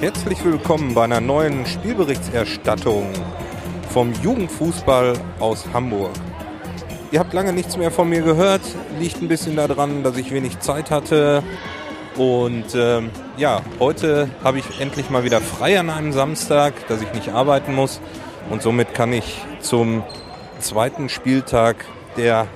[0.00, 3.12] Herzlich willkommen bei einer neuen Spielberichterstattung
[3.90, 6.12] vom Jugendfußball aus Hamburg.
[7.12, 8.62] Ihr habt lange nichts mehr von mir gehört,
[8.98, 11.42] liegt ein bisschen daran, dass ich wenig Zeit hatte.
[12.16, 17.12] Und ähm, ja, heute habe ich endlich mal wieder frei an einem Samstag, dass ich
[17.12, 18.00] nicht arbeiten muss.
[18.48, 20.02] Und somit kann ich zum
[20.60, 21.84] zweiten Spieltag
[22.16, 22.46] der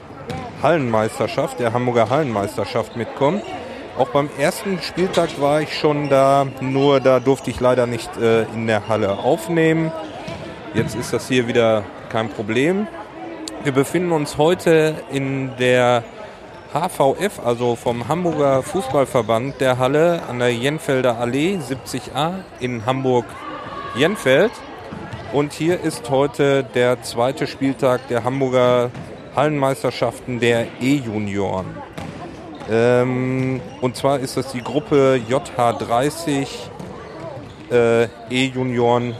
[0.63, 3.43] Hallenmeisterschaft, der Hamburger Hallenmeisterschaft mitkommen.
[3.97, 8.43] Auch beim ersten Spieltag war ich schon da, nur da durfte ich leider nicht äh,
[8.53, 9.93] in der Halle aufnehmen.
[10.75, 12.89] Jetzt ist das hier wieder kein Problem.
[13.63, 16.03] Wir befinden uns heute in der
[16.73, 24.51] HVF, also vom Hamburger Fußballverband der Halle an der Jenfelder Allee 70a in Hamburg-Jenfeld.
[25.33, 28.91] Und hier ist heute der zweite Spieltag der Hamburger
[29.37, 31.94] Hallenmeisterschaften der E-Junioren.
[32.71, 36.47] Ähm, und zwar ist das die Gruppe JH30
[37.71, 39.15] äh, E-Junioren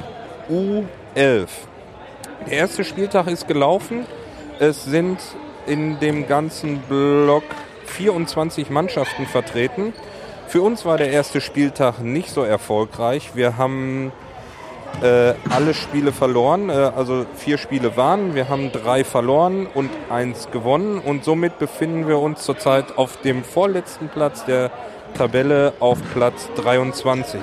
[0.51, 1.47] U11.
[2.47, 4.07] Der erste Spieltag ist gelaufen.
[4.59, 5.19] Es sind
[5.67, 7.45] in dem ganzen Block
[7.87, 9.93] 24 Mannschaften vertreten.
[10.47, 13.33] Für uns war der erste Spieltag nicht so erfolgreich.
[13.35, 14.13] Wir haben
[15.03, 16.71] äh, alle Spiele verloren.
[16.71, 18.35] Äh, also vier Spiele waren.
[18.35, 20.99] Wir haben drei verloren und eins gewonnen.
[20.99, 24.71] Und somit befinden wir uns zurzeit auf dem vorletzten Platz der
[25.17, 27.41] Tabelle auf Platz 23.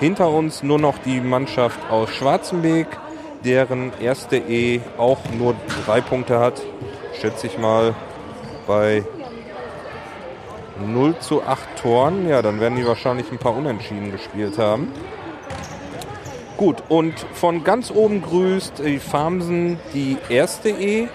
[0.00, 2.88] Hinter uns nur noch die Mannschaft aus Schwarzenbeek,
[3.44, 5.54] deren erste E auch nur
[5.84, 6.60] drei Punkte hat.
[7.20, 7.94] Schätze ich mal
[8.66, 9.04] bei
[10.86, 12.28] 0 zu 8 Toren.
[12.28, 14.88] Ja, dann werden die wahrscheinlich ein paar Unentschieden gespielt haben.
[16.56, 21.08] Gut, und von ganz oben grüßt die Farmsen die erste E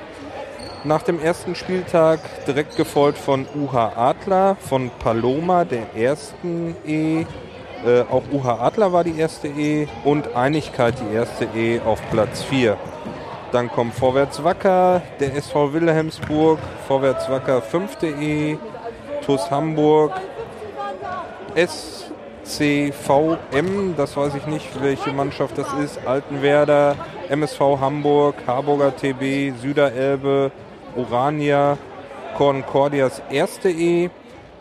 [0.84, 7.26] nach dem ersten Spieltag, direkt gefolgt von UH Adler, von Paloma der ersten E.
[7.86, 12.44] Äh, auch UH Adler war die erste E und Einigkeit die erste E auf Platz
[12.44, 12.78] 4.
[13.52, 18.58] Dann kommt Vorwärts Wacker, der SV Wilhelmsburg, Vorwärts Wacker fünfte E,
[19.26, 20.14] TuS Hamburg,
[21.56, 22.07] S
[22.48, 26.96] CVM, das weiß ich nicht, welche Mannschaft das ist, Altenwerder,
[27.30, 30.52] MSV Hamburg, Harburger TB, Süderelbe,
[30.96, 31.78] Orania,
[32.38, 34.10] Concordias erste E,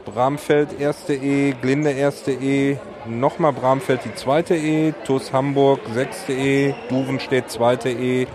[0.05, 6.75] Bramfeld erste E, Glinde erste E, nochmal Bramfeld die zweite E, TuS Hamburg sechste E,
[6.89, 8.27] Duvenstedt zweite E,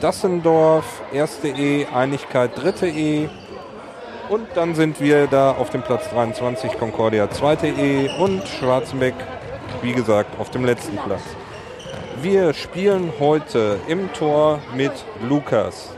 [0.00, 3.28] Dassendorf erste E, Einigkeit dritte E,
[4.28, 9.14] und dann sind wir da auf dem Platz 23, Concordia 2.e und Schwarzenbeck,
[9.82, 11.22] wie gesagt, auf dem letzten Platz.
[12.22, 14.92] Wir spielen heute im Tor mit
[15.28, 15.90] Lukas.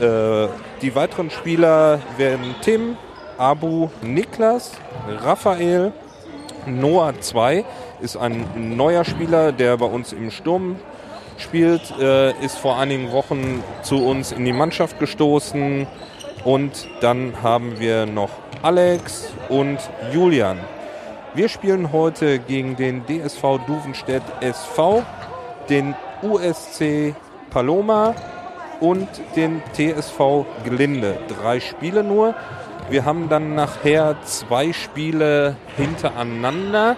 [0.00, 0.48] Äh,
[0.82, 2.96] die weiteren Spieler werden Tim,
[3.38, 4.72] Abu, Niklas,
[5.22, 5.92] Raphael,
[6.66, 7.64] Noah 2
[8.00, 10.76] ist ein neuer Spieler, der bei uns im Sturm
[11.38, 15.86] spielt, äh, ist vor einigen Wochen zu uns in die Mannschaft gestoßen
[16.44, 18.30] und dann haben wir noch
[18.62, 19.78] Alex und
[20.12, 20.58] Julian.
[21.34, 25.02] Wir spielen heute gegen den DSV Duvenstedt SV,
[25.68, 27.14] den USC
[27.50, 28.14] Paloma
[28.80, 31.18] und den TSV Glinde.
[31.28, 32.34] Drei Spiele nur.
[32.88, 36.96] Wir haben dann nachher zwei Spiele hintereinander.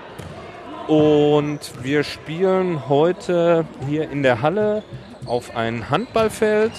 [0.89, 4.83] Und wir spielen heute hier in der Halle
[5.27, 6.73] auf ein Handballfeld.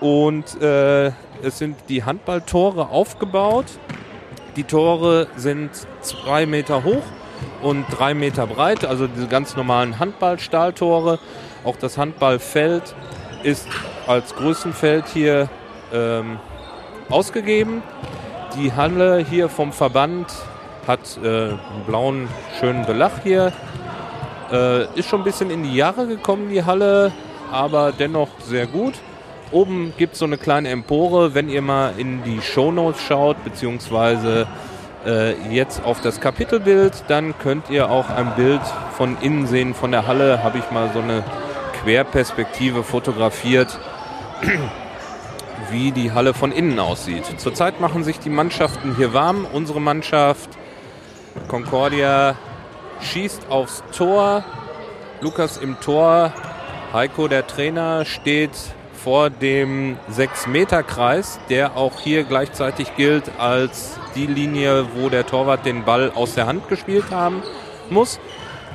[0.00, 1.12] Und äh,
[1.44, 3.66] es sind die Handballtore aufgebaut.
[4.56, 7.02] Die Tore sind zwei Meter hoch
[7.62, 11.18] und drei Meter breit, also diese ganz normalen Handballstahltore.
[11.64, 12.94] Auch das Handballfeld
[13.42, 13.66] ist
[14.06, 15.48] als Größenfeld hier
[15.92, 16.38] ähm,
[17.10, 17.82] ausgegeben.
[18.56, 20.32] Die Halle hier vom Verband
[20.86, 22.28] hat äh, einen blauen,
[22.60, 23.52] schönen Belach hier.
[24.52, 27.12] Äh, ist schon ein bisschen in die Jahre gekommen, die Halle,
[27.50, 28.94] aber dennoch sehr gut.
[29.52, 34.46] Oben gibt es so eine kleine Empore, wenn ihr mal in die Shownotes schaut, beziehungsweise
[35.06, 38.62] äh, jetzt auf das Kapitelbild, dann könnt ihr auch ein Bild
[38.96, 39.74] von innen sehen.
[39.74, 41.22] Von der Halle habe ich mal so eine
[41.82, 43.78] Querperspektive fotografiert,
[45.70, 47.24] wie die Halle von innen aussieht.
[47.38, 49.46] Zurzeit machen sich die Mannschaften hier warm.
[49.52, 50.50] Unsere Mannschaft
[51.48, 52.36] Concordia
[53.00, 54.44] schießt aufs Tor.
[55.20, 56.32] Lukas im Tor.
[56.92, 58.52] Heiko, der Trainer, steht
[59.04, 65.84] vor dem 6-Meter-Kreis, der auch hier gleichzeitig gilt als die Linie, wo der Torwart den
[65.84, 67.42] Ball aus der Hand gespielt haben
[67.90, 68.18] muss.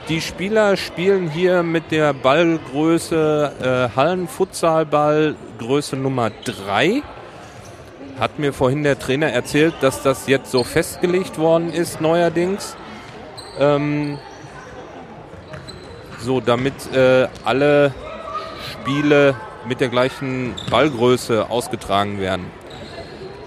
[0.07, 7.01] Die Spieler spielen hier mit der Ballgröße äh, Hallenfutsalball Größe Nummer 3.
[8.19, 12.75] Hat mir vorhin der Trainer erzählt, dass das jetzt so festgelegt worden ist neuerdings.
[13.59, 14.19] Ähm,
[16.21, 17.93] So, damit äh, alle
[18.71, 19.35] Spiele
[19.67, 22.45] mit der gleichen Ballgröße ausgetragen werden.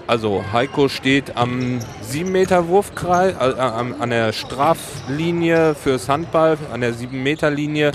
[0.05, 6.93] Also Heiko steht am 7 Meter Wurfkreis, äh, an der Straflinie fürs Handball, an der
[6.93, 7.93] 7 Meter Linie.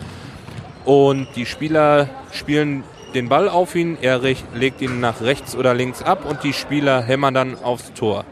[0.85, 2.83] Und die Spieler spielen
[3.15, 7.03] den Ball auf ihn, er legt ihn nach rechts oder links ab und die Spieler
[7.03, 8.25] hämmern dann aufs Tor.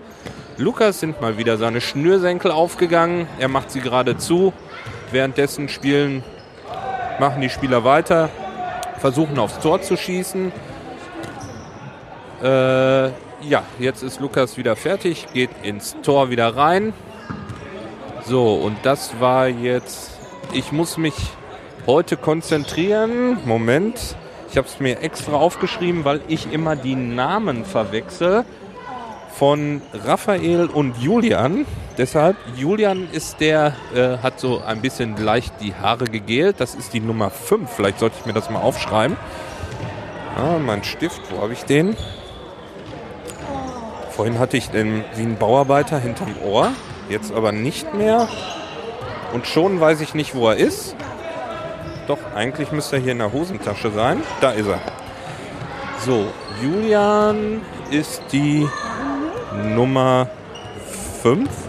[0.59, 4.53] Lukas sind mal wieder seine Schnürsenkel aufgegangen, er macht sie gerade zu.
[5.12, 6.25] Währenddessen spielen,
[7.21, 8.31] machen die Spieler weiter,
[8.98, 10.52] versuchen aufs Tor zu schießen.
[12.43, 16.93] Äh, ja, jetzt ist Lukas wieder fertig, geht ins Tor wieder rein.
[18.25, 20.10] So, und das war jetzt.
[20.52, 21.14] Ich muss mich
[21.87, 23.38] heute konzentrieren.
[23.44, 24.16] Moment.
[24.50, 28.44] Ich habe es mir extra aufgeschrieben, weil ich immer die Namen verwechsel
[29.34, 31.66] von Raphael und Julian.
[31.98, 36.56] Deshalb, Julian ist der, äh, hat so ein bisschen leicht die Haare gegelt.
[36.58, 37.70] Das ist die Nummer 5.
[37.70, 39.16] Vielleicht sollte ich mir das mal aufschreiben.
[40.37, 41.96] Ah, mein Stift, wo habe ich den?
[44.10, 46.72] Vorhin hatte ich den wie ein Bauarbeiter hinterm Ohr,
[47.08, 48.28] jetzt aber nicht mehr.
[49.32, 50.94] Und schon weiß ich nicht, wo er ist.
[52.06, 54.22] Doch, eigentlich müsste er hier in der Hosentasche sein.
[54.40, 54.81] Da ist er.
[56.04, 56.26] So,
[56.62, 58.69] Julian ist die
[59.75, 60.28] Nummer
[61.22, 61.65] 5.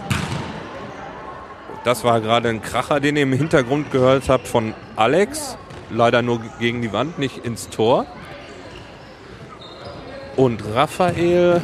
[1.84, 5.56] Das war gerade ein Kracher, den ihr im Hintergrund gehört habt von Alex.
[5.90, 8.06] Leider nur gegen die Wand, nicht ins Tor.
[10.36, 11.62] Und Raphael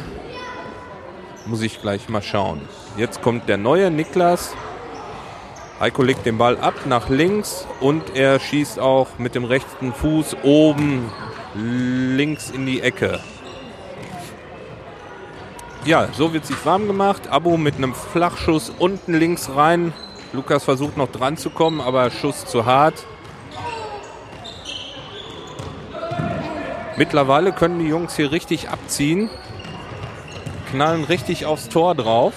[1.45, 2.61] muss ich gleich mal schauen.
[2.97, 4.55] Jetzt kommt der neue Niklas.
[5.79, 10.37] Heiko legt den Ball ab nach links und er schießt auch mit dem rechten Fuß
[10.43, 11.11] oben
[11.53, 13.19] links in die Ecke.
[15.85, 17.27] Ja, so wird sich warm gemacht.
[17.29, 19.93] Abo mit einem Flachschuss unten links rein.
[20.35, 23.05] Lukas versucht noch dran zu kommen, aber Schuss zu hart.
[26.97, 29.29] Mittlerweile können die Jungs hier richtig abziehen
[30.75, 32.33] knallen richtig aufs Tor drauf.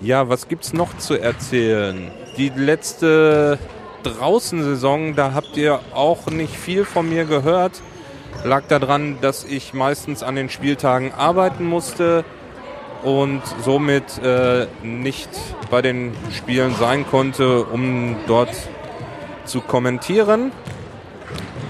[0.00, 2.10] Ja, was gibt's noch zu erzählen?
[2.38, 3.58] Die letzte
[4.02, 7.82] Draußensaison, da habt ihr auch nicht viel von mir gehört.
[8.44, 12.24] Lag daran, dass ich meistens an den Spieltagen arbeiten musste
[13.06, 15.30] und somit äh, nicht
[15.70, 18.50] bei den Spielen sein konnte, um dort
[19.44, 20.50] zu kommentieren.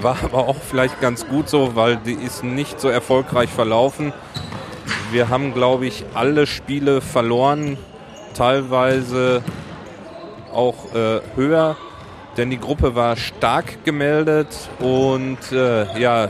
[0.01, 4.15] War aber auch vielleicht ganz gut so, weil die ist nicht so erfolgreich verlaufen.
[5.11, 7.77] Wir haben, glaube ich, alle Spiele verloren,
[8.35, 9.43] teilweise
[10.55, 11.77] auch äh, höher,
[12.39, 16.29] denn die Gruppe war stark gemeldet und äh, ja,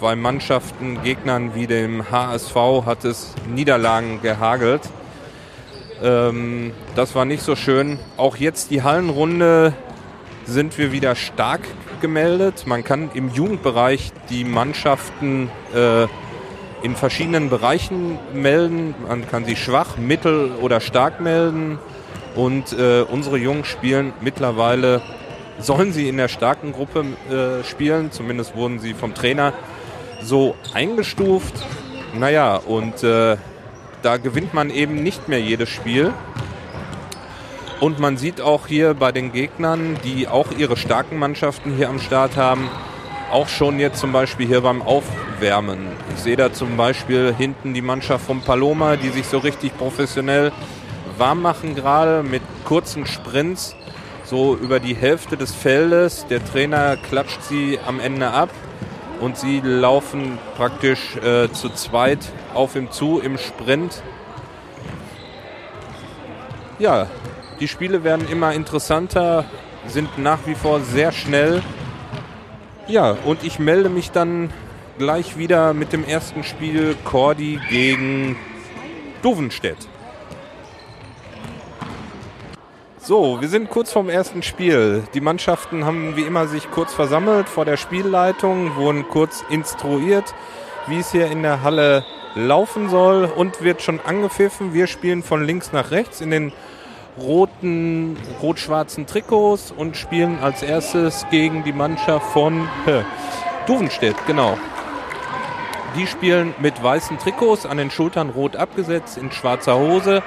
[0.00, 2.54] bei Mannschaften, Gegnern wie dem HSV
[2.86, 4.82] hat es Niederlagen gehagelt.
[6.02, 7.98] Ähm, das war nicht so schön.
[8.16, 9.72] Auch jetzt die Hallenrunde
[10.44, 11.60] sind wir wieder stark
[12.00, 12.64] gemeldet.
[12.66, 16.06] Man kann im Jugendbereich die Mannschaften äh,
[16.82, 18.94] in verschiedenen Bereichen melden.
[19.06, 21.78] Man kann sie schwach, mittel oder stark melden.
[22.36, 25.02] Und äh, unsere Jungs spielen mittlerweile,
[25.58, 28.12] sollen sie in der starken Gruppe äh, spielen.
[28.12, 29.52] Zumindest wurden sie vom Trainer
[30.20, 31.54] so eingestuft.
[32.14, 33.36] Naja, und äh,
[34.02, 36.12] da gewinnt man eben nicht mehr jedes Spiel.
[37.80, 42.00] Und man sieht auch hier bei den Gegnern, die auch ihre starken Mannschaften hier am
[42.00, 42.68] Start haben,
[43.30, 45.86] auch schon jetzt zum Beispiel hier beim Aufwärmen.
[46.14, 50.50] Ich sehe da zum Beispiel hinten die Mannschaft von Paloma, die sich so richtig professionell
[51.18, 53.74] warm machen gerade mit kurzen Sprints
[54.24, 56.26] so über die Hälfte des Feldes.
[56.28, 58.50] Der Trainer klatscht sie am Ende ab
[59.20, 62.20] und sie laufen praktisch äh, zu zweit
[62.54, 64.02] auf ihm zu im Sprint.
[66.78, 67.06] Ja,
[67.60, 69.44] die Spiele werden immer interessanter,
[69.86, 71.62] sind nach wie vor sehr schnell
[72.88, 74.50] ja, und ich melde mich dann
[74.96, 78.36] gleich wieder mit dem ersten Spiel Cordy gegen
[79.20, 79.76] Dovenstedt.
[83.08, 85.02] So, wir sind kurz vorm ersten Spiel.
[85.14, 90.34] Die Mannschaften haben wie immer sich kurz versammelt vor der Spielleitung, wurden kurz instruiert,
[90.88, 94.74] wie es hier in der Halle laufen soll und wird schon angepfiffen.
[94.74, 96.52] Wir spielen von links nach rechts in den
[97.18, 102.68] roten, rot-schwarzen Trikots und spielen als erstes gegen die Mannschaft von
[103.66, 104.58] Duvenstedt, genau.
[105.96, 110.22] Die spielen mit weißen Trikots, an den Schultern rot abgesetzt, in schwarzer Hose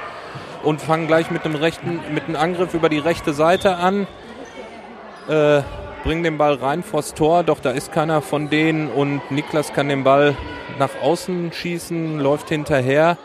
[0.64, 4.08] und fangen gleich mit einem, rechten, mit einem Angriff über die rechte Seite an.
[5.28, 5.62] Äh,
[6.04, 9.88] bringen den Ball rein vors Tor, doch da ist keiner von denen und Niklas kann
[9.88, 10.36] den Ball
[10.80, 13.18] nach außen schießen, läuft hinterher.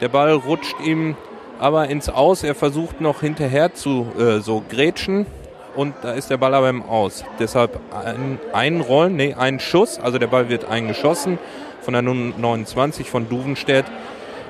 [0.00, 1.16] Der Ball rutscht ihm
[1.58, 2.42] aber ins Aus.
[2.42, 5.26] Er versucht noch hinterher zu äh, so grätschen
[5.74, 7.24] und da ist der Ball aber im Aus.
[7.38, 8.84] Deshalb ein, ein
[9.16, 11.38] nee, ein Schuss, also der Ball wird eingeschossen
[11.80, 13.86] von der 29 von Duvenstedt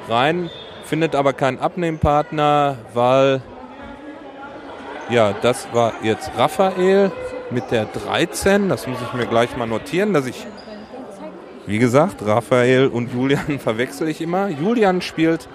[0.09, 0.51] rein,
[0.91, 3.41] findet aber keinen Abnehmpartner, weil
[5.09, 7.13] ja, das war jetzt Raphael
[7.53, 8.69] mit der 13.
[8.69, 10.49] Das muss ich mir gleich mal notieren, dass ich,
[11.65, 14.49] wie gesagt, Raphael und Julian verwechsel ich immer.
[14.49, 15.49] Julian spielt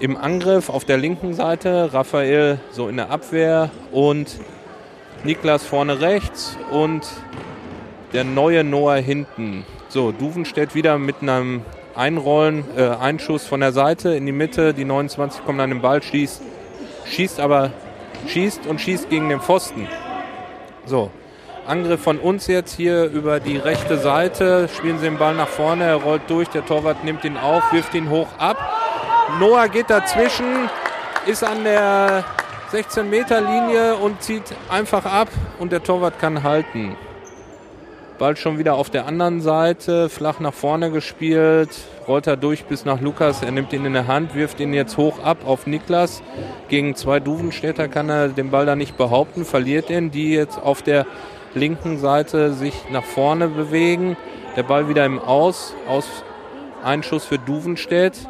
[0.00, 4.40] im Angriff auf der linken Seite, Raphael so in der Abwehr und
[5.22, 7.06] Niklas vorne rechts und
[8.14, 9.66] der neue Noah hinten.
[9.88, 11.60] So, Duvenstedt wieder mit einem
[11.96, 14.74] Einrollen, äh, Einschuss von der Seite in die Mitte.
[14.74, 16.42] Die 29 kommt an den Ball, schießt,
[17.06, 17.70] schießt aber,
[18.28, 19.88] schießt und schießt gegen den Pfosten.
[20.84, 21.10] So,
[21.66, 24.68] Angriff von uns jetzt hier über die rechte Seite.
[24.68, 27.94] Spielen sie den Ball nach vorne, er rollt durch, der Torwart nimmt ihn auf, wirft
[27.94, 28.56] ihn hoch ab.
[29.40, 30.70] Noah geht dazwischen,
[31.26, 32.24] ist an der
[32.72, 36.96] 16-Meter-Linie und zieht einfach ab und der Torwart kann halten.
[38.18, 41.68] Ball schon wieder auf der anderen Seite, flach nach vorne gespielt,
[42.08, 43.42] rollt er durch bis nach Lukas.
[43.42, 46.22] Er nimmt ihn in der Hand, wirft ihn jetzt hoch ab auf Niklas.
[46.68, 50.82] Gegen zwei Duvenstädter kann er den Ball da nicht behaupten, verliert ihn, die jetzt auf
[50.82, 51.06] der
[51.54, 54.16] linken Seite sich nach vorne bewegen.
[54.56, 56.06] Der Ball wieder im Aus, aus
[56.82, 58.28] Einschuss für Duvenstedt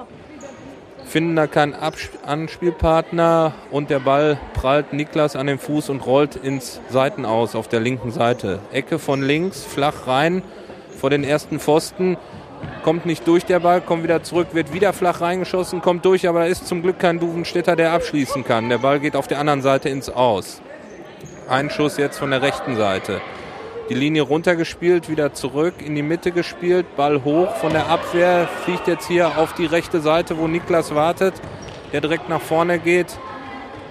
[1.06, 6.80] finden da keinen Anspielpartner und der Ball prallt Niklas an den Fuß und rollt ins
[6.90, 8.58] Seitenaus auf der linken Seite.
[8.72, 10.42] Ecke von links, flach rein
[10.98, 12.16] vor den ersten Pfosten.
[12.82, 16.40] Kommt nicht durch der Ball, kommt wieder zurück, wird wieder flach reingeschossen, kommt durch, aber
[16.40, 18.68] da ist zum Glück kein Duvenstädter, der abschließen kann.
[18.68, 20.60] Der Ball geht auf der anderen Seite ins Aus.
[21.48, 23.20] Ein Schuss jetzt von der rechten Seite
[23.88, 28.88] die Linie runtergespielt, wieder zurück in die Mitte gespielt, Ball hoch von der Abwehr, fliegt
[28.88, 31.34] jetzt hier auf die rechte Seite, wo Niklas wartet,
[31.92, 33.16] der direkt nach vorne geht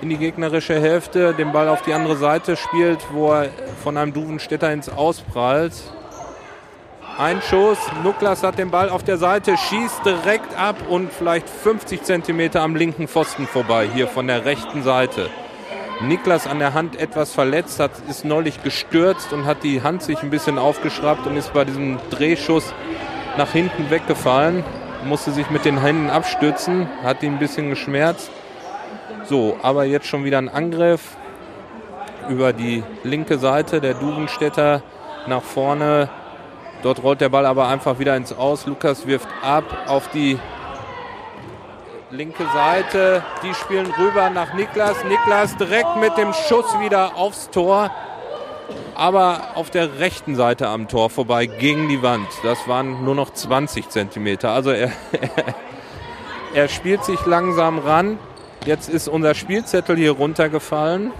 [0.01, 3.49] in die gegnerische Hälfte, den Ball auf die andere Seite spielt, wo er
[3.83, 5.73] von einem Duvenstädter ins Ausprallt.
[7.17, 12.03] Ein Schuss, Niklas hat den Ball auf der Seite, schießt direkt ab und vielleicht 50
[12.03, 15.29] Zentimeter am linken Pfosten vorbei, hier von der rechten Seite.
[16.01, 20.21] Niklas an der Hand etwas verletzt, hat, ist neulich gestürzt und hat die Hand sich
[20.21, 22.73] ein bisschen aufgeschraubt und ist bei diesem Drehschuss
[23.37, 24.63] nach hinten weggefallen,
[25.05, 28.29] musste sich mit den Händen abstützen, hat ihn ein bisschen geschmerzt.
[29.25, 31.15] So, aber jetzt schon wieder ein Angriff
[32.29, 34.81] über die linke Seite der Duvenstädter
[35.27, 36.09] nach vorne.
[36.83, 38.65] Dort rollt der Ball aber einfach wieder ins Aus.
[38.65, 40.39] Lukas wirft ab auf die
[42.11, 43.23] linke Seite.
[43.43, 45.03] Die spielen rüber nach Niklas.
[45.05, 47.91] Niklas direkt mit dem Schuss wieder aufs Tor.
[48.95, 52.27] Aber auf der rechten Seite am Tor vorbei gegen die Wand.
[52.43, 54.51] Das waren nur noch 20 Zentimeter.
[54.51, 54.91] Also er,
[56.53, 58.17] er spielt sich langsam ran.
[58.65, 61.11] Jetzt ist unser Spielzettel hier runtergefallen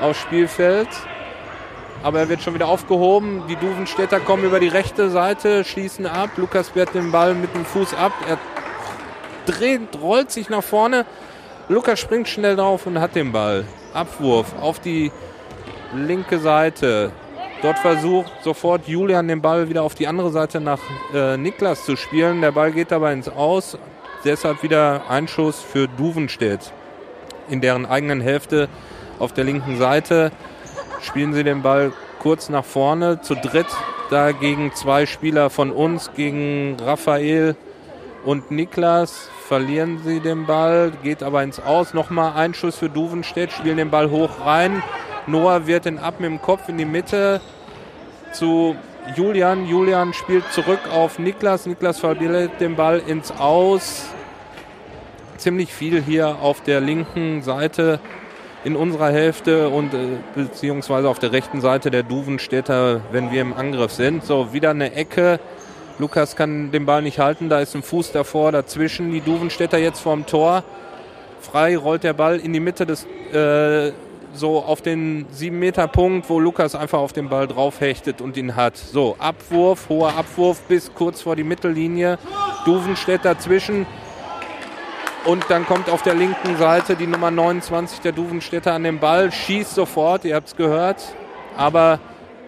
[0.00, 0.88] aufs Spielfeld.
[2.02, 3.44] Aber er wird schon wieder aufgehoben.
[3.48, 6.30] Die Duvenstädter kommen über die rechte Seite, schließen ab.
[6.36, 8.12] Lukas wehrt den Ball mit dem Fuß ab.
[8.28, 8.36] Er
[9.46, 11.04] dreht, rollt sich nach vorne.
[11.68, 13.64] Lukas springt schnell drauf und hat den Ball.
[13.92, 15.10] Abwurf auf die
[15.94, 17.12] linke Seite.
[17.62, 20.80] Dort versucht sofort Julian den Ball wieder auf die andere Seite nach
[21.14, 22.42] äh, Niklas zu spielen.
[22.42, 23.78] Der Ball geht dabei ins Aus.
[24.24, 26.72] Deshalb wieder Einschuss für Duvenstedt.
[27.48, 28.68] In deren eigenen Hälfte
[29.18, 30.32] auf der linken Seite
[31.00, 33.20] spielen sie den Ball kurz nach vorne.
[33.22, 33.66] Zu dritt
[34.10, 37.56] da gegen zwei Spieler von uns, gegen Raphael
[38.24, 41.94] und Niklas verlieren sie den Ball, geht aber ins Aus.
[41.94, 44.82] Nochmal ein Schuss für Duvenstedt, spielen den Ball hoch rein.
[45.26, 47.40] Noah wird den ab mit dem Kopf in die Mitte
[48.32, 48.74] zu
[49.16, 49.66] Julian.
[49.66, 51.66] Julian spielt zurück auf Niklas.
[51.66, 54.06] Niklas verliert den Ball ins Aus.
[55.36, 58.00] Ziemlich viel hier auf der linken Seite
[58.64, 63.52] in unserer Hälfte und äh, beziehungsweise auf der rechten Seite der Duvenstädter, wenn wir im
[63.52, 64.24] Angriff sind.
[64.24, 65.38] So, wieder eine Ecke
[65.98, 69.12] Lukas kann den Ball nicht halten, da ist ein Fuß davor, dazwischen.
[69.12, 70.64] Die Duvenstädter jetzt vorm Tor.
[71.40, 73.92] Frei rollt der Ball in die Mitte des, äh,
[74.34, 78.76] so auf den 7-Meter-Punkt, wo Lukas einfach auf den Ball draufhechtet und ihn hat.
[78.76, 82.18] So, Abwurf, hoher Abwurf bis kurz vor die Mittellinie.
[82.64, 83.86] Duvenstedt dazwischen.
[85.24, 89.32] Und dann kommt auf der linken Seite die Nummer 29 der Duvenstädter an den Ball,
[89.32, 91.02] schießt sofort, ihr habt es gehört.
[91.56, 92.00] Aber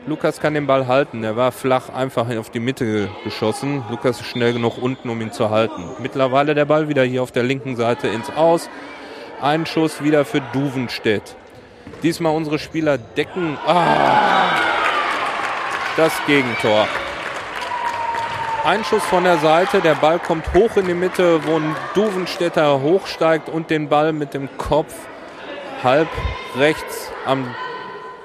[0.09, 1.25] Lukas kann den Ball halten.
[1.25, 3.83] Er war flach einfach auf die Mitte geschossen.
[3.91, 5.83] Lukas ist schnell genug unten, um ihn zu halten.
[5.99, 8.71] Mittlerweile der Ball wieder hier auf der linken Seite ins Aus.
[9.41, 11.35] Ein Schuss wieder für Duvenstedt.
[12.05, 13.59] Diesmal unsere Spieler decken.
[13.67, 14.49] Ah,
[15.97, 16.87] das Gegentor.
[18.65, 22.81] Ein Schuss von der Seite, der Ball kommt hoch in die Mitte, wo ein Duvenstädter
[22.81, 24.95] hochsteigt und den Ball mit dem Kopf
[25.83, 26.09] halb
[26.57, 27.45] rechts am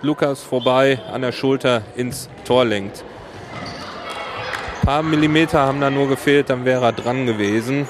[0.03, 3.03] Lukas vorbei an der Schulter ins Tor lenkt.
[4.81, 7.87] Ein paar Millimeter haben da nur gefehlt, dann wäre er dran gewesen.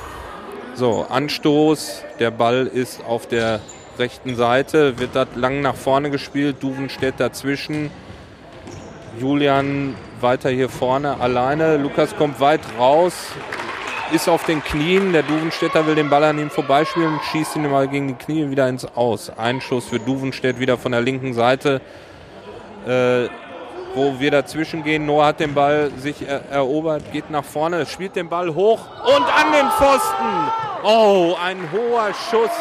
[0.75, 3.61] So, Anstoß, der Ball ist auf der
[3.97, 7.91] rechten Seite, wird das lang nach vorne gespielt, Duvenstedt dazwischen.
[9.17, 11.77] Julian weiter hier vorne alleine.
[11.77, 13.13] Lukas kommt weit raus,
[14.13, 15.13] ist auf den Knien.
[15.13, 18.49] Der Duvenstädter will den Ball an ihm vorbeispielen und schießt ihn mal gegen die Knie
[18.49, 19.31] wieder ins Aus.
[19.37, 21.81] Einschuss für Duvenstedt wieder von der linken Seite,
[22.85, 23.27] äh,
[23.93, 25.05] wo wir dazwischen gehen.
[25.05, 29.23] Noah hat den Ball sich er erobert, geht nach vorne, spielt den Ball hoch und
[29.23, 30.51] an den Pfosten.
[30.83, 32.51] Oh, ein hoher Schuss.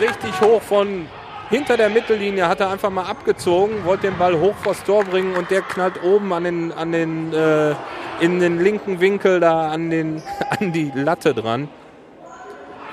[0.00, 1.06] Richtig hoch von
[1.52, 5.36] hinter der Mittellinie hat er einfach mal abgezogen, wollte den Ball hoch vors Tor bringen
[5.36, 7.74] und der knallt oben an den, an den, äh,
[8.20, 10.22] in den linken Winkel da an, den,
[10.58, 11.68] an die Latte dran.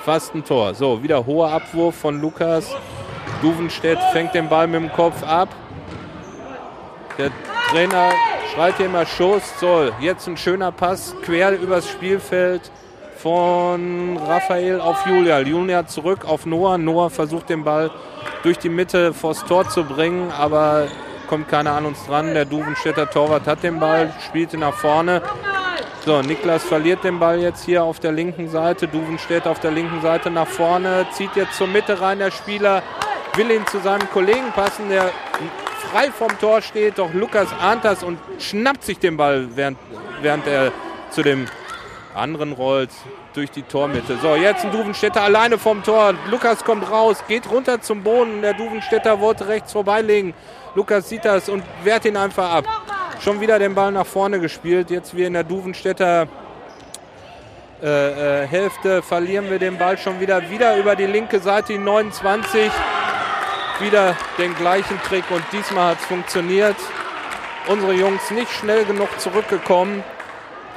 [0.04, 0.74] Fast ein Tor.
[0.74, 2.75] So, wieder hoher Abwurf von Lukas.
[3.42, 5.48] Duvenstedt fängt den Ball mit dem Kopf ab.
[7.18, 7.32] Der
[7.70, 8.10] Trainer
[8.54, 9.44] schreit hier immer Schuss.
[9.62, 12.72] So, jetzt ein schöner Pass quer übers Spielfeld
[13.16, 15.39] von Raphael auf Julia.
[15.39, 16.78] Julia zurück auf Noah.
[16.78, 17.89] Noah versucht den Ball
[18.43, 20.88] durch die Mitte vors Tor zu bringen, aber
[21.27, 22.34] kommt keiner an uns dran.
[22.34, 25.22] Der Duvenstädter Torwart hat den Ball, spielt ihn nach vorne.
[26.05, 28.88] So, Niklas verliert den Ball jetzt hier auf der linken Seite.
[28.88, 32.19] Duvenstedt auf der linken Seite nach vorne, zieht jetzt zur Mitte rein.
[32.19, 32.81] Der Spieler
[33.36, 35.12] will ihn zu seinem Kollegen passen, der
[35.91, 36.98] frei vom Tor steht.
[36.98, 39.78] Doch Lukas ahnt das und schnappt sich den Ball, während,
[40.21, 40.71] während er
[41.12, 41.45] zu dem
[42.15, 42.89] anderen rollt
[43.34, 44.17] durch die Tormitte.
[44.22, 46.13] So, jetzt ein Duvenstädter alleine vom Tor.
[46.30, 48.41] Lukas kommt raus, geht runter zum Boden.
[48.41, 50.34] Der Duvenstädter wollte rechts vorbeilegen.
[50.76, 52.65] Lukas sieht das und wehrt ihn einfach ab.
[53.19, 54.89] Schon wieder den Ball nach vorne gespielt.
[54.89, 56.28] Jetzt wie in der Duvenstädter
[57.82, 60.50] äh, äh, Hälfte verlieren wir den Ball schon wieder.
[60.50, 62.72] Wieder über die linke Seite, die 29.
[63.80, 66.76] Wieder den gleichen Trick und diesmal hat es funktioniert.
[67.67, 70.04] Unsere Jungs nicht schnell genug zurückgekommen.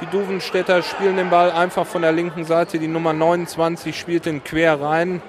[0.03, 2.77] Die Duvenstädter spielen den Ball einfach von der linken Seite.
[2.77, 5.21] Die Nummer 29 spielt den quer rein.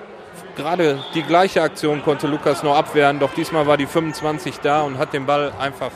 [0.57, 4.99] Gerade die gleiche Aktion konnte Lukas noch abwehren, doch diesmal war die 25 da und
[4.99, 5.93] hat den Ball einfach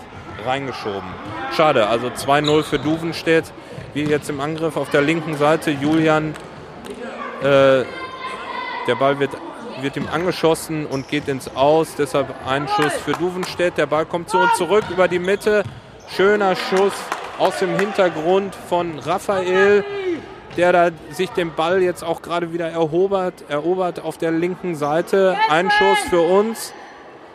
[0.46, 1.08] reingeschoben.
[1.56, 3.52] Schade, also 2-0 für Duvenstedt.
[3.94, 5.72] Wir jetzt im Angriff auf der linken Seite.
[5.72, 6.36] Julian,
[7.40, 7.82] äh,
[8.86, 9.32] der Ball wird,
[9.80, 11.96] wird ihm angeschossen und geht ins Aus.
[11.96, 13.76] Deshalb ein Schuss für Duvenstedt.
[13.76, 15.64] Der Ball kommt zu uns zurück über die Mitte.
[16.14, 16.94] Schöner Schuss
[17.38, 19.84] aus dem Hintergrund von Raphael,
[20.56, 25.36] der da sich den Ball jetzt auch gerade wieder erobert, erobert auf der linken Seite.
[25.48, 26.72] Ein Schuss für uns.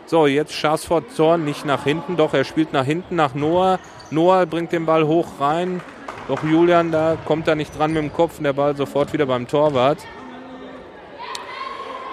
[0.05, 3.79] So, jetzt Schaas vor Tor, nicht nach hinten, doch er spielt nach hinten, nach Noah.
[4.11, 5.81] Noah bringt den Ball hoch rein.
[6.27, 9.25] Doch Julian, da kommt er nicht dran mit dem Kopf und der Ball sofort wieder
[9.25, 9.99] beim Torwart.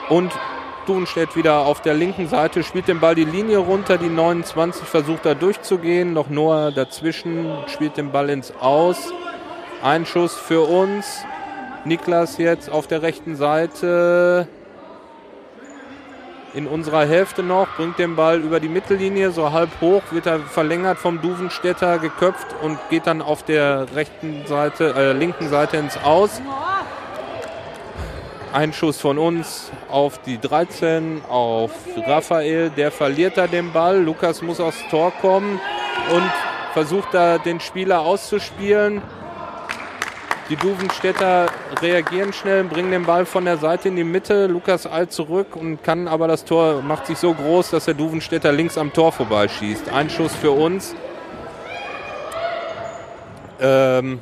[0.09, 0.33] Und
[0.87, 5.25] Duvenstedt wieder auf der linken Seite, spielt den Ball die Linie runter, die 29 versucht
[5.25, 9.13] da durchzugehen, noch Noah dazwischen, spielt den Ball ins Aus.
[9.83, 11.25] Ein Schuss für uns.
[11.85, 14.49] Niklas jetzt auf der rechten Seite
[16.55, 20.41] in unserer Hälfte noch, bringt den Ball über die Mittellinie, so halb hoch, wird er
[20.41, 25.97] verlängert vom Duvenstädter, geköpft und geht dann auf der rechten Seite, äh, linken Seite ins
[26.03, 26.43] Aus.
[28.53, 31.71] Ein Schuss von uns auf die 13, auf
[32.05, 32.71] Raphael.
[32.71, 34.03] Der verliert da den Ball.
[34.03, 35.61] Lukas muss aufs Tor kommen
[36.13, 36.33] und
[36.73, 39.03] versucht da den Spieler auszuspielen.
[40.49, 41.47] Die Duvenstädter
[41.81, 44.49] reagieren schnell, bringen den Ball von der Seite in die Mitte.
[44.49, 48.51] Lukas eilt zurück und kann aber das Tor macht sich so groß, dass der Duvenstädter
[48.51, 49.93] links am Tor vorbeischießt.
[49.93, 50.97] Ein Schuss für uns.
[53.61, 54.19] Ähm,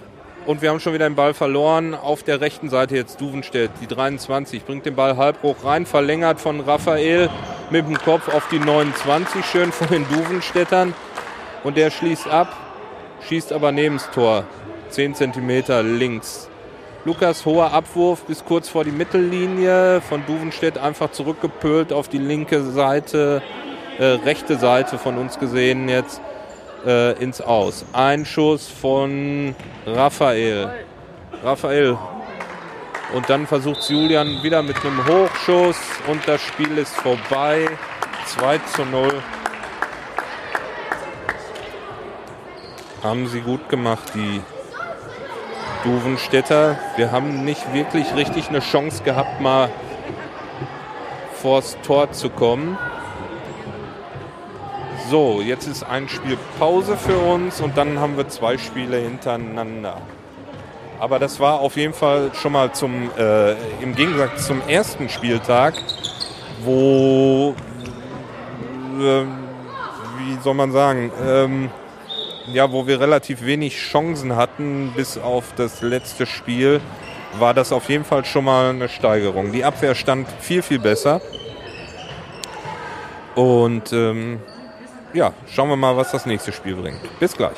[0.49, 1.95] und wir haben schon wieder den Ball verloren.
[1.95, 6.41] Auf der rechten Seite jetzt Duvenstedt, die 23, bringt den Ball halb hoch rein, verlängert
[6.41, 7.29] von Raphael
[7.69, 10.95] mit dem Kopf auf die 29, schön von den Duvenstädtern.
[11.65, 12.57] Und der schließt ab,
[13.29, 14.45] schießt aber neben das Tor,
[14.89, 16.49] 10 cm links.
[17.05, 22.63] Lukas hoher Abwurf bis kurz vor die Mittellinie, von Duvenstedt einfach zurückgepölt auf die linke
[22.63, 23.43] Seite,
[23.99, 26.23] äh, rechte Seite von uns gesehen jetzt
[26.87, 27.85] äh, ins Aus.
[27.93, 29.55] Ein Schuss von
[29.87, 30.71] Raphael.
[31.43, 31.99] Raphael.
[33.15, 37.69] Und dann versucht Julian wieder mit einem Hochschuss und das Spiel ist vorbei.
[38.27, 39.23] 2 zu 0.
[43.03, 44.43] Haben sie gut gemacht, die
[45.85, 46.79] Duvenstädter.
[46.97, 49.71] Wir haben nicht wirklich richtig eine Chance gehabt, mal
[51.41, 52.77] vors Tor zu kommen.
[55.11, 60.03] So, jetzt ist ein Spiel Pause für uns und dann haben wir zwei Spiele hintereinander.
[61.01, 65.75] Aber das war auf jeden Fall schon mal zum, äh, im Gegensatz zum ersten Spieltag,
[66.63, 67.55] wo
[69.01, 69.25] äh,
[70.43, 71.71] soll man sagen, ähm,
[72.53, 76.83] ja, wo wir relativ wenig Chancen hatten, bis auf das letzte Spiel,
[77.39, 79.53] war das auf jeden Fall schon mal eine Steigerung.
[79.53, 81.23] Die Abwehr stand viel, viel besser.
[83.35, 84.41] Und ähm,
[85.13, 87.01] ja, schauen wir mal, was das nächste Spiel bringt.
[87.19, 87.57] Bis gleich.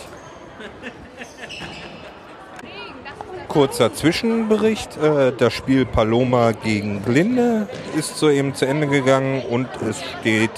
[3.49, 4.97] Kurzer Zwischenbericht.
[4.97, 10.51] Äh, das Spiel Paloma gegen Glinde ist soeben zu Ende gegangen und es steht,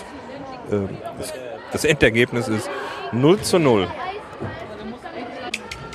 [0.71, 0.77] äh,
[1.73, 2.69] das Endergebnis ist
[3.13, 3.89] 0 zu 0.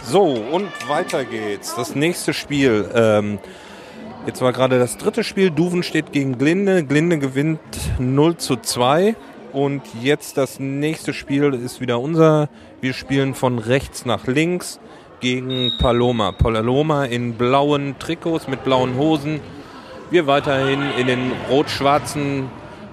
[0.03, 1.75] So, und weiter geht's.
[1.75, 2.89] Das nächste Spiel.
[2.95, 3.39] Ähm,
[4.25, 5.51] jetzt war gerade das dritte Spiel.
[5.51, 6.83] Duven steht gegen Glinde.
[6.83, 7.59] Glinde gewinnt
[7.99, 9.15] 0 zu 2.
[9.53, 12.49] Und jetzt das nächste Spiel ist wieder unser.
[12.81, 14.79] Wir spielen von rechts nach links
[15.19, 16.31] gegen Paloma.
[16.31, 19.39] Paloma in blauen Trikots mit blauen Hosen.
[20.09, 22.49] Wir weiterhin in den rot-schwarzen,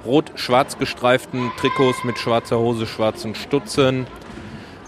[0.06, 4.06] rot-schwarz gestreiften Trikots mit schwarzer Hose, schwarzen Stutzen.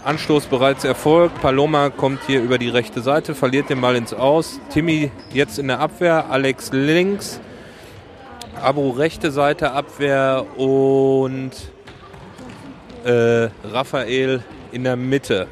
[0.03, 1.41] Anstoß bereits erfolgt.
[1.41, 4.59] Paloma kommt hier über die rechte Seite, verliert den Ball ins Aus.
[4.69, 7.41] Timmy jetzt in der Abwehr, Alex links.
[8.61, 11.51] Abu rechte Seite Abwehr und
[13.05, 15.47] äh, Raphael in der Mitte.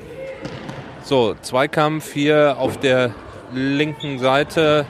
[1.04, 3.14] So, Zweikampf hier auf der
[3.54, 4.86] linken Seite.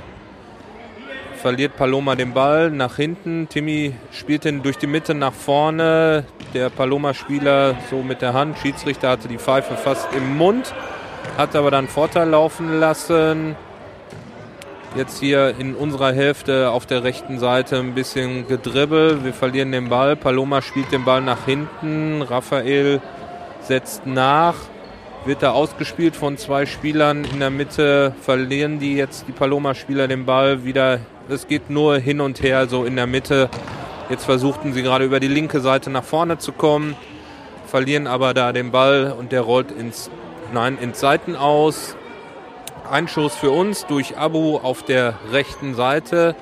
[1.36, 3.47] Verliert Paloma den Ball nach hinten.
[3.49, 8.58] Timmy spielt ihn durch die Mitte nach vorne der Paloma-Spieler so mit der Hand.
[8.58, 10.73] Schiedsrichter hatte die Pfeife fast im Mund,
[11.38, 13.56] hat aber dann Vorteil laufen lassen.
[14.96, 19.26] Jetzt hier in unserer Hälfte auf der rechten Seite ein bisschen gedribbelt.
[19.26, 20.16] Wir verlieren den Ball.
[20.16, 22.22] Paloma spielt den Ball nach hinten.
[22.22, 23.02] Raphael
[23.60, 24.56] setzt nach.
[25.26, 28.14] Wird da ausgespielt von zwei Spielern in der Mitte.
[28.22, 31.00] Verlieren die jetzt die Paloma-Spieler den Ball wieder.
[31.28, 33.50] Es geht nur hin und her so in der Mitte.
[34.10, 36.96] Jetzt versuchten sie gerade über die linke Seite nach vorne zu kommen,
[37.66, 40.12] verlieren aber da den Ball und der rollt ins,
[40.54, 41.98] nein, ins Seiten aus.
[42.89, 46.36] Ein Schuss für uns durch Abu auf der rechten Seite.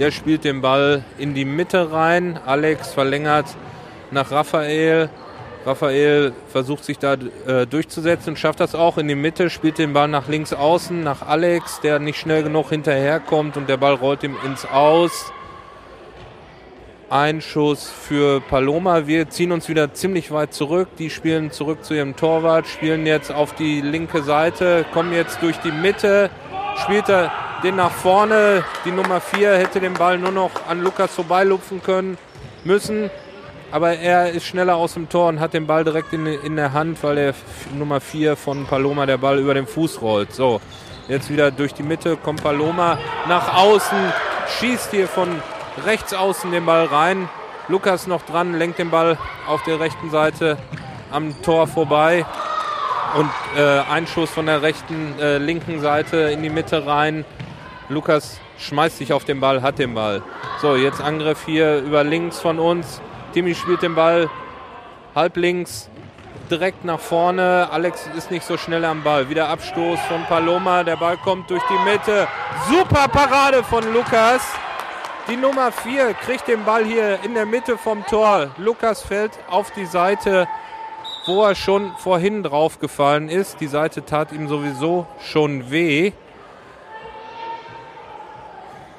[0.00, 2.38] Der spielt den Ball in die Mitte rein.
[2.44, 3.46] Alex verlängert
[4.10, 5.08] nach Raphael.
[5.64, 10.08] Raphael versucht sich da äh, durchzusetzen, schafft das auch in die Mitte, spielt den Ball
[10.08, 14.36] nach links außen, nach Alex, der nicht schnell genug hinterherkommt und der Ball rollt ihm
[14.44, 15.32] ins Aus.
[17.10, 19.06] Einschuss für Paloma.
[19.06, 20.88] Wir ziehen uns wieder ziemlich weit zurück.
[20.98, 25.56] Die spielen zurück zu ihrem Torwart, spielen jetzt auf die linke Seite, kommen jetzt durch
[25.58, 26.30] die Mitte,
[26.82, 27.30] spielt er
[27.62, 28.64] den nach vorne.
[28.84, 32.18] Die Nummer 4 hätte den Ball nur noch an Lukas vorbeilupfen können
[32.64, 33.10] müssen.
[33.70, 36.72] Aber er ist schneller aus dem Tor und hat den Ball direkt in, in der
[36.72, 37.34] Hand, weil der
[37.76, 40.32] Nummer 4 von Paloma der Ball über den Fuß rollt.
[40.32, 40.60] So,
[41.08, 43.98] jetzt wieder durch die Mitte kommt Paloma nach außen,
[44.58, 45.42] schießt hier von
[45.84, 47.28] rechts außen den Ball rein.
[47.68, 50.58] Lukas noch dran, lenkt den Ball auf der rechten Seite
[51.10, 52.26] am Tor vorbei.
[53.16, 57.24] Und äh, ein Schuss von der rechten, äh, linken Seite in die Mitte rein.
[57.88, 60.22] Lukas schmeißt sich auf den Ball, hat den Ball.
[60.60, 63.00] So, jetzt Angriff hier über links von uns.
[63.32, 64.28] Timmy spielt den Ball
[65.14, 65.88] halb links,
[66.50, 67.68] direkt nach vorne.
[67.70, 69.28] Alex ist nicht so schnell am Ball.
[69.28, 70.82] Wieder Abstoß von Paloma.
[70.82, 72.26] Der Ball kommt durch die Mitte.
[72.68, 74.42] Super Parade von Lukas.
[75.26, 78.50] Die Nummer 4 kriegt den Ball hier in der Mitte vom Tor.
[78.58, 80.46] Lukas fällt auf die Seite,
[81.24, 83.58] wo er schon vorhin drauf gefallen ist.
[83.60, 86.12] Die Seite tat ihm sowieso schon weh.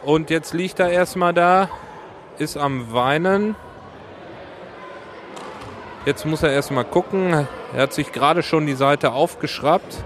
[0.04, 1.70] Und jetzt liegt er erstmal da,
[2.40, 3.56] ist am Weinen.
[6.08, 7.48] Jetzt muss er erstmal gucken.
[7.72, 10.04] Er hat sich gerade schon die Seite aufgeschraubt.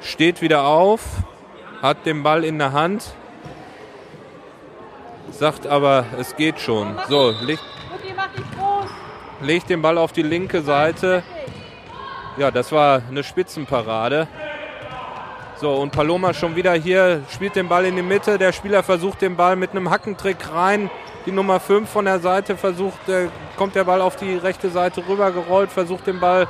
[0.00, 1.02] Steht wieder auf,
[1.82, 3.14] hat den Ball in der Hand
[5.30, 6.96] sagt aber, es geht schon.
[7.08, 7.62] So, legt,
[9.40, 11.22] legt den Ball auf die linke Seite.
[12.36, 14.28] Ja, das war eine Spitzenparade.
[15.56, 18.36] So, und Paloma schon wieder hier, spielt den Ball in die Mitte.
[18.36, 20.90] Der Spieler versucht den Ball mit einem Hackentrick rein.
[21.24, 25.04] Die Nummer 5 von der Seite versucht, äh, kommt der Ball auf die rechte Seite
[25.08, 26.48] rübergerollt, versucht den Ball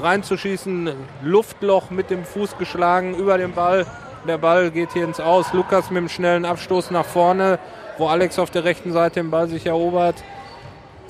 [0.00, 0.92] reinzuschießen.
[1.22, 3.86] Luftloch mit dem Fuß geschlagen über den Ball.
[4.26, 5.52] Der Ball geht hier ins Aus.
[5.52, 7.60] Lukas mit dem schnellen Abstoß nach vorne
[7.98, 10.22] wo Alex auf der rechten Seite den Ball sich erobert.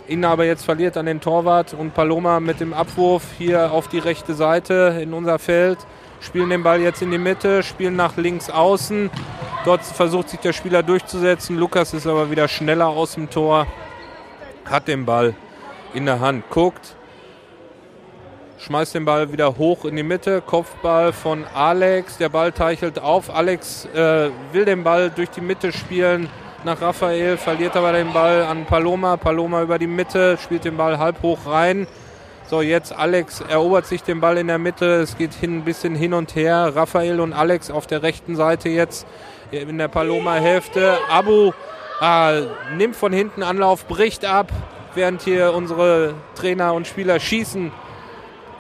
[0.08, 3.98] Ihn aber jetzt verliert an den Torwart und Paloma mit dem Abwurf hier auf die
[3.98, 5.78] rechte Seite in unser Feld.
[6.20, 9.10] Spielen den Ball jetzt in die Mitte, spielen nach links außen.
[9.64, 11.58] Dort versucht sich der Spieler durchzusetzen.
[11.58, 13.66] Lukas ist aber wieder schneller aus dem Tor.
[14.64, 15.34] Hat den Ball
[15.92, 16.96] in der Hand, guckt,
[18.58, 20.40] schmeißt den Ball wieder hoch in die Mitte.
[20.40, 22.16] Kopfball von Alex.
[22.16, 23.34] Der Ball teichelt auf.
[23.34, 26.30] Alex äh, will den Ball durch die Mitte spielen
[26.64, 29.16] nach Raphael, verliert aber den Ball an Paloma.
[29.16, 31.86] Paloma über die Mitte, spielt den Ball halb hoch rein.
[32.48, 34.86] So, jetzt Alex erobert sich den Ball in der Mitte.
[35.02, 36.72] Es geht hin, ein bisschen hin und her.
[36.74, 39.06] Raphael und Alex auf der rechten Seite jetzt
[39.50, 40.98] in der Paloma-Hälfte.
[41.10, 41.52] Abu
[42.00, 42.32] ah,
[42.76, 44.50] nimmt von hinten Anlauf, bricht ab,
[44.94, 47.70] während hier unsere Trainer und Spieler schießen.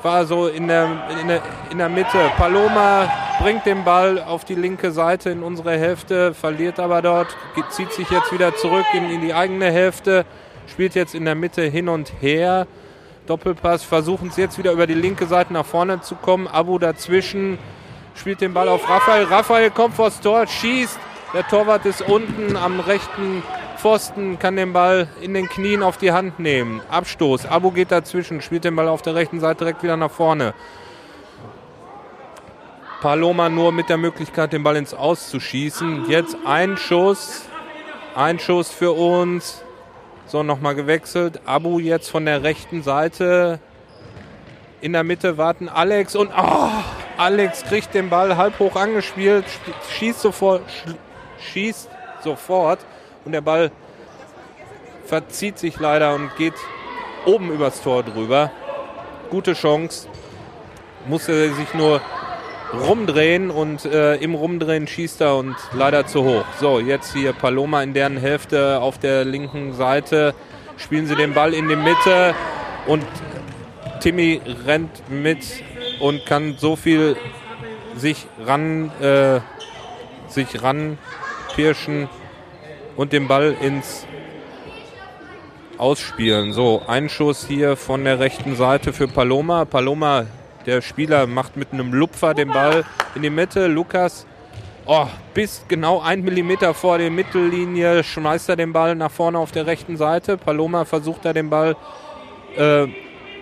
[0.02, 0.88] War so in der,
[1.20, 2.18] in der, in der Mitte.
[2.36, 7.36] Paloma bringt den Ball auf die linke Seite in unsere Hälfte, verliert aber dort,
[7.70, 10.24] zieht sich jetzt wieder zurück in, in die eigene Hälfte,
[10.66, 12.66] spielt jetzt in der Mitte hin und her.
[13.26, 16.46] Doppelpass, versuchen es jetzt wieder über die linke Seite nach vorne zu kommen.
[16.46, 17.58] Abu dazwischen,
[18.14, 19.24] spielt den Ball auf Raphael.
[19.24, 20.98] Raphael kommt vors Tor, schießt.
[21.34, 23.42] Der Torwart ist unten am rechten
[23.78, 26.82] Pfosten, kann den Ball in den Knien auf die Hand nehmen.
[26.90, 27.46] Abstoß.
[27.46, 30.52] Abu geht dazwischen, spielt den Ball auf der rechten Seite direkt wieder nach vorne.
[33.00, 36.10] Paloma nur mit der Möglichkeit, den Ball ins Aus zu schießen.
[36.10, 37.44] Jetzt ein Schuss.
[38.16, 39.62] Ein Schuss für uns.
[40.26, 41.40] So, nochmal gewechselt.
[41.44, 43.60] Abu jetzt von der rechten Seite.
[44.80, 46.70] In der Mitte warten Alex und oh,
[47.16, 49.44] Alex kriegt den Ball halb hoch angespielt,
[49.90, 50.62] schießt sofort,
[51.40, 51.88] schießt
[52.22, 52.78] sofort
[53.28, 53.70] und der Ball
[55.04, 56.54] verzieht sich leider und geht
[57.26, 58.50] oben übers Tor drüber.
[59.28, 60.08] Gute Chance.
[61.06, 62.00] Musste sich nur
[62.72, 66.46] rumdrehen und äh, im Rumdrehen schießt er und leider zu hoch.
[66.58, 70.34] So, jetzt hier Paloma in deren Hälfte auf der linken Seite.
[70.78, 72.34] Spielen sie den Ball in die Mitte
[72.86, 73.04] und
[74.00, 75.44] Timmy rennt mit
[76.00, 77.14] und kann so viel
[77.94, 79.40] sich ran, äh,
[80.28, 82.08] sich ranpirschen
[82.98, 84.06] und den Ball ins
[85.78, 86.52] Ausspielen.
[86.52, 89.64] So, ein Schuss hier von der rechten Seite für Paloma.
[89.64, 90.26] Paloma
[90.66, 92.84] der Spieler macht mit einem Lupfer den Ball
[93.14, 93.68] in die Mitte.
[93.68, 94.26] Lukas
[94.84, 99.52] oh, bis genau ein Millimeter vor der Mittellinie schmeißt er den Ball nach vorne auf
[99.52, 100.36] der rechten Seite.
[100.36, 101.76] Paloma versucht da den Ball
[102.56, 102.88] äh,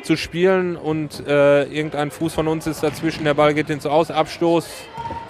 [0.06, 3.24] zu spielen und äh, irgendein Fuß von uns ist dazwischen.
[3.24, 4.10] Der Ball geht ins Aus.
[4.10, 4.66] Abstoß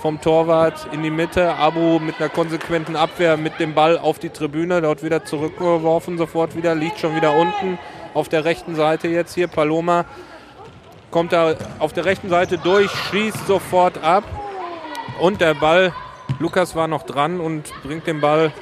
[0.01, 1.55] vom Torwart in die Mitte.
[1.55, 4.83] Abu mit einer konsequenten Abwehr mit dem Ball auf die Tribüne.
[4.83, 6.75] Dort wieder zurückgeworfen, sofort wieder.
[6.75, 7.79] Liegt schon wieder unten
[8.15, 9.49] auf der rechten Seite jetzt hier.
[9.49, 10.05] Paloma
[11.11, 14.25] kommt er auf der rechten Seite durch, schießt sofort ab.
[15.21, 15.93] Und der Ball,
[16.39, 18.53] Lukas war noch dran und bringt den Ball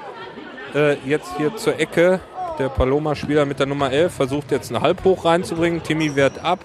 [0.74, 2.20] äh, jetzt hier zur Ecke.
[2.58, 5.82] Der Paloma-Spieler mit der Nummer 11 versucht jetzt einen Halbhoch reinzubringen.
[5.82, 6.60] Timmy wehrt ab.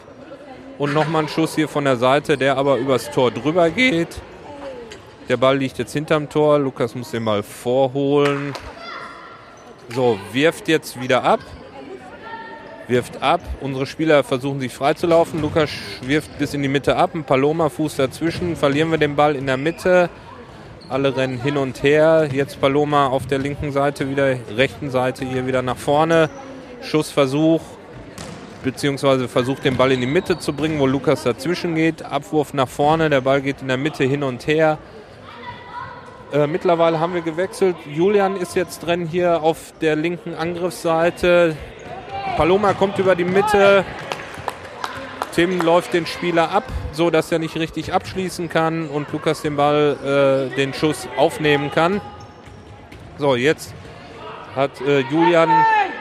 [0.77, 4.21] Und nochmal ein Schuss hier von der Seite, der aber übers Tor drüber geht.
[5.27, 6.59] Der Ball liegt jetzt hinterm Tor.
[6.59, 8.53] Lukas muss den Ball vorholen.
[9.89, 11.39] So, wirft jetzt wieder ab
[12.89, 13.41] wirft ab.
[13.61, 15.41] Unsere Spieler versuchen sich freizulaufen.
[15.41, 15.69] Lukas
[16.01, 17.11] wirft bis in die Mitte ab.
[17.13, 18.55] Ein Paloma Fuß dazwischen.
[18.55, 20.09] Verlieren wir den Ball in der Mitte.
[20.89, 22.29] Alle rennen hin und her.
[22.31, 26.31] Jetzt Paloma auf der linken Seite wieder, rechten Seite hier wieder nach vorne.
[26.81, 27.61] Schussversuch,
[28.63, 32.01] beziehungsweise versucht den Ball in die Mitte zu bringen, wo Lukas dazwischen geht.
[32.01, 34.79] Abwurf nach vorne, der Ball geht in der Mitte hin und her.
[36.33, 37.75] Äh, mittlerweile haben wir gewechselt.
[37.85, 41.55] Julian ist jetzt drin hier auf der linken Angriffsseite.
[42.35, 43.85] Paloma kommt über die Mitte.
[45.33, 49.55] Tim läuft den Spieler ab, so dass er nicht richtig abschließen kann und Lukas den
[49.55, 52.01] Ball, äh, den Schuss aufnehmen kann.
[53.17, 53.73] So, jetzt
[54.55, 55.49] hat äh, Julian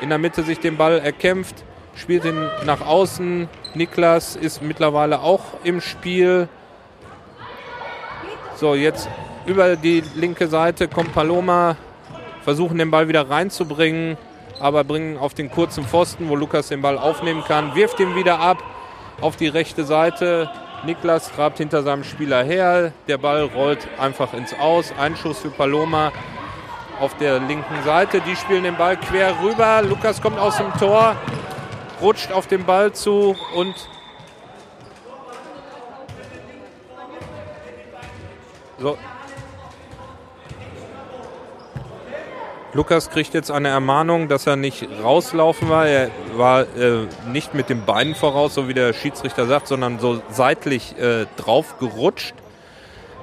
[0.01, 1.64] in der Mitte sich den Ball erkämpft,
[1.95, 3.49] spielt ihn nach außen.
[3.75, 6.49] Niklas ist mittlerweile auch im Spiel.
[8.57, 9.09] So, jetzt
[9.47, 11.77] über die linke Seite kommt Paloma,
[12.43, 14.17] versuchen den Ball wieder reinzubringen
[14.61, 18.41] aber bringen auf den kurzen Pfosten, wo Lukas den Ball aufnehmen kann, wirft ihn wieder
[18.41, 18.62] ab
[19.20, 20.50] auf die rechte Seite.
[20.85, 22.92] Niklas grabt hinter seinem Spieler her.
[23.09, 24.92] Der Ball rollt einfach ins Aus.
[24.98, 26.12] Einschuss für Paloma
[27.00, 28.20] auf der linken Seite.
[28.20, 29.83] Die spielen den Ball quer rüber.
[29.83, 31.16] Lukas kommt aus dem Tor,
[32.00, 33.74] rutscht auf den Ball zu und
[38.78, 38.96] so,
[42.74, 45.87] Lukas kriegt jetzt eine Ermahnung, dass er nicht rauslaufen war.
[45.87, 50.20] Er war äh, nicht mit den Beinen voraus, so wie der Schiedsrichter sagt, sondern so
[50.31, 52.35] seitlich äh, drauf gerutscht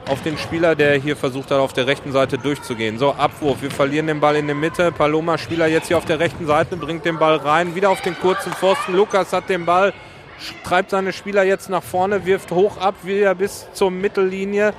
[0.09, 2.97] auf den Spieler, der hier versucht hat, auf der rechten Seite durchzugehen.
[2.97, 3.61] So, Abwurf.
[3.61, 4.91] Wir verlieren den Ball in der Mitte.
[4.91, 7.75] Paloma, Spieler jetzt hier auf der rechten Seite, bringt den Ball rein.
[7.75, 8.95] Wieder auf den kurzen Pfosten.
[8.95, 9.93] Lukas hat den Ball,
[10.63, 14.73] treibt seine Spieler jetzt nach vorne, wirft hoch ab, wieder bis zur Mittellinie.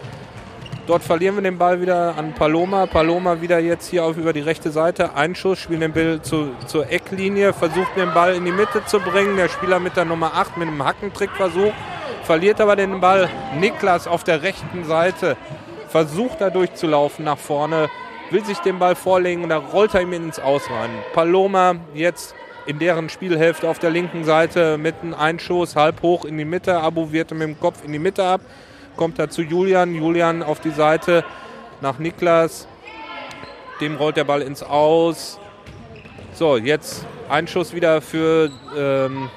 [0.86, 2.86] Dort verlieren wir den Ball wieder an Paloma.
[2.86, 5.14] Paloma wieder jetzt hier auf über die rechte Seite.
[5.14, 9.36] Einschuss, spielen den Ball zu, zur Ecklinie, versucht den Ball in die Mitte zu bringen.
[9.36, 11.72] Der Spieler mit der Nummer 8 mit einem Hackentrickversuch
[12.22, 13.28] verliert aber den Ball.
[13.58, 15.36] Niklas auf der rechten Seite
[15.88, 17.90] versucht da durchzulaufen nach vorne,
[18.30, 20.90] will sich den Ball vorlegen und da rollt er ihm ins Aus rein.
[21.14, 26.38] Paloma jetzt in deren Spielhälfte auf der linken Seite mit einem Einschuss halb hoch in
[26.38, 26.78] die Mitte.
[26.78, 28.40] Abu wird mit dem Kopf in die Mitte ab.
[28.96, 29.94] Kommt da zu Julian.
[29.94, 31.24] Julian auf die Seite
[31.80, 32.66] nach Niklas.
[33.80, 35.38] Dem rollt der Ball ins Aus.
[36.32, 39.28] So, jetzt Einschuss wieder für ähm,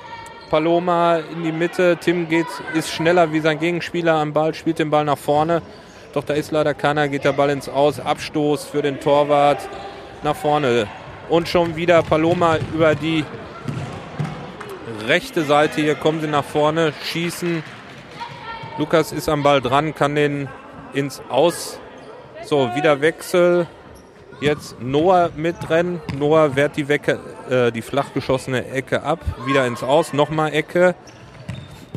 [0.49, 1.97] Paloma in die Mitte.
[1.99, 5.61] Tim geht, ist schneller wie sein Gegenspieler am Ball, spielt den Ball nach vorne.
[6.13, 7.99] Doch da ist leider keiner, geht der Ball ins Aus.
[7.99, 9.67] Abstoß für den Torwart
[10.23, 10.87] nach vorne.
[11.29, 13.23] Und schon wieder Paloma über die
[15.05, 15.81] rechte Seite.
[15.81, 17.63] Hier kommen sie nach vorne, schießen.
[18.79, 20.47] Lukas ist am Ball dran, kann den
[20.93, 21.77] ins Aus.
[22.45, 23.67] So, wieder Wechsel.
[24.39, 26.01] Jetzt Noah mitrennen.
[26.17, 29.19] Noah wehrt die, Wecke, äh, die flach Ecke ab.
[29.45, 30.13] Wieder ins Aus.
[30.13, 30.95] Nochmal Ecke.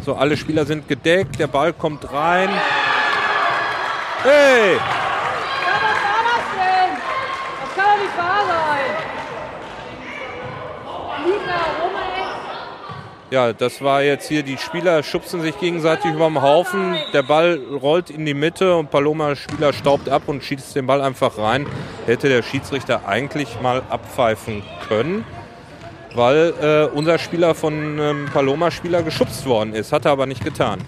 [0.05, 1.39] So, alle Spieler sind gedeckt.
[1.39, 2.49] Der Ball kommt rein.
[4.25, 4.75] Hey!
[4.75, 4.81] Ja,
[5.83, 6.91] was war das denn?
[7.61, 8.91] Das kann doch nicht wahr sein.
[11.27, 12.13] Liegt da rum, ey.
[13.33, 16.97] Ja, das war jetzt hier, die Spieler schubsen sich gegenseitig über den Haufen.
[17.15, 21.39] Der Ball rollt in die Mitte und Paloma-Spieler staubt ab und schießt den Ball einfach
[21.39, 21.67] rein.
[22.05, 25.25] Hätte der Schiedsrichter eigentlich mal abpfeifen können,
[26.15, 29.95] weil äh, unser Spieler von einem Paloma-Spieler geschubst worden ist.
[29.95, 30.83] Hat er aber nicht getan.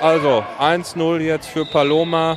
[0.00, 2.36] Also 1-0 jetzt für Paloma.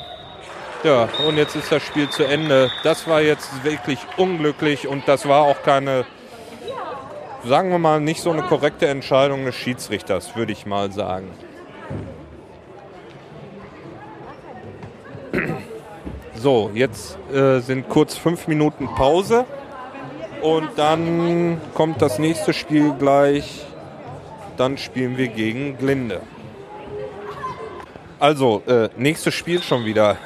[0.85, 2.71] Ja, und jetzt ist das Spiel zu Ende.
[2.85, 6.05] Das war jetzt wirklich unglücklich und das war auch keine,
[7.45, 11.29] sagen wir mal, nicht so eine korrekte Entscheidung des Schiedsrichters, würde ich mal sagen.
[16.33, 19.45] So, jetzt äh, sind kurz fünf Minuten Pause
[20.41, 23.63] und dann kommt das nächste Spiel gleich.
[24.57, 26.21] Dann spielen wir gegen Glinde.
[28.19, 30.17] Also, äh, nächstes Spiel schon wieder.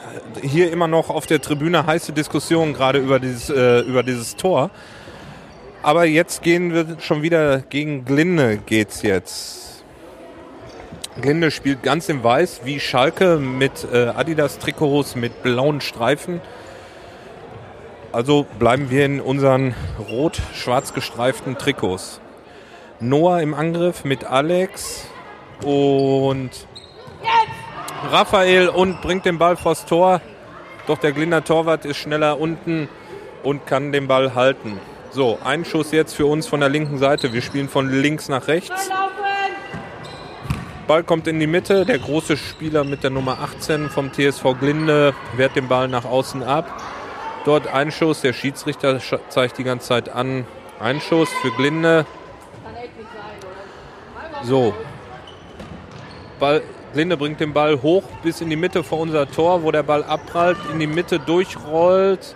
[0.41, 4.69] Hier immer noch auf der Tribüne heiße Diskussion gerade über dieses, äh, über dieses Tor.
[5.85, 9.85] Aber jetzt gehen wir schon wieder gegen Glinde geht's jetzt.
[11.21, 16.41] Glinde spielt ganz in weiß wie Schalke mit äh, Adidas Trikots mit blauen Streifen.
[18.11, 19.75] Also bleiben wir in unseren
[20.09, 22.19] rot-schwarz gestreiften Trikots.
[22.99, 25.05] Noah im Angriff mit Alex
[25.63, 26.49] und
[28.09, 30.19] Raphael und bringt den Ball vors Tor.
[30.87, 32.89] Doch der Glinder Torwart ist schneller unten
[33.43, 34.79] und kann den Ball halten.
[35.15, 37.31] So, ein Schuss jetzt für uns von der linken Seite.
[37.31, 38.89] Wir spielen von links nach rechts.
[40.87, 41.85] Ball kommt in die Mitte.
[41.85, 46.43] Der große Spieler mit der Nummer 18 vom TSV Glinde wehrt den Ball nach außen
[46.43, 46.81] ab.
[47.45, 48.19] Dort Einschuss.
[48.19, 50.45] Der Schiedsrichter sch- zeigt die ganze Zeit an.
[50.81, 52.05] Einschuss für Glinde.
[54.43, 54.73] So.
[56.41, 59.83] Ball, Glinde bringt den Ball hoch bis in die Mitte vor unser Tor, wo der
[59.83, 62.35] Ball abprallt, in die Mitte durchrollt.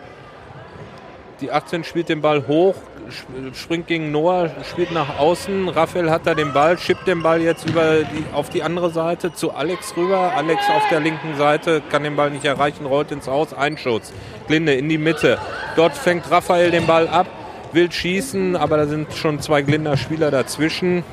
[1.42, 2.76] Die 18 spielt den Ball hoch,
[3.08, 5.70] sp- springt gegen Noah, spielt nach außen.
[5.70, 9.32] Raphael hat da den Ball, schippt den Ball jetzt über die, auf die andere Seite
[9.32, 10.34] zu Alex rüber.
[10.36, 13.54] Alex auf der linken Seite kann den Ball nicht erreichen, rollt ins Aus.
[13.54, 14.12] Einschuss.
[14.48, 15.38] Glinde in die Mitte.
[15.78, 17.28] Dort fängt Raphael den Ball ab,
[17.72, 21.04] will schießen, aber da sind schon zwei Glinder Spieler dazwischen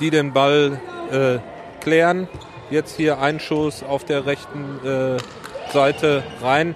[0.00, 0.80] die den Ball
[1.12, 1.38] äh,
[1.82, 2.26] klären.
[2.70, 6.74] Jetzt hier Einschuss auf der rechten äh, Seite rein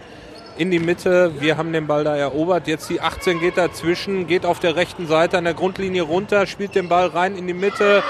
[0.59, 1.33] in die Mitte.
[1.41, 2.67] Wir haben den Ball da erobert.
[2.67, 6.75] Jetzt die 18 geht dazwischen, geht auf der rechten Seite an der Grundlinie runter, spielt
[6.75, 8.03] den Ball rein in die Mitte,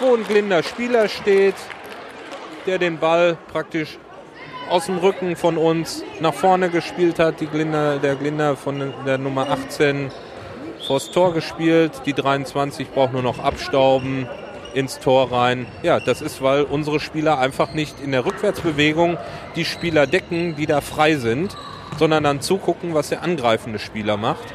[0.00, 1.56] wo ein blinder Spieler steht,
[2.66, 3.98] der den Ball praktisch
[4.70, 7.40] aus dem Rücken von uns nach vorne gespielt hat.
[7.40, 10.12] Die Glinder, der Glinder von der Nummer 18
[10.86, 12.02] vors Tor gespielt.
[12.06, 14.28] Die 23 braucht nur noch abstauben
[14.72, 15.66] ins Tor rein.
[15.82, 19.18] Ja, das ist, weil unsere Spieler einfach nicht in der Rückwärtsbewegung
[19.56, 21.56] die Spieler decken, die da frei sind,
[21.98, 24.52] sondern dann zugucken, was der angreifende Spieler macht.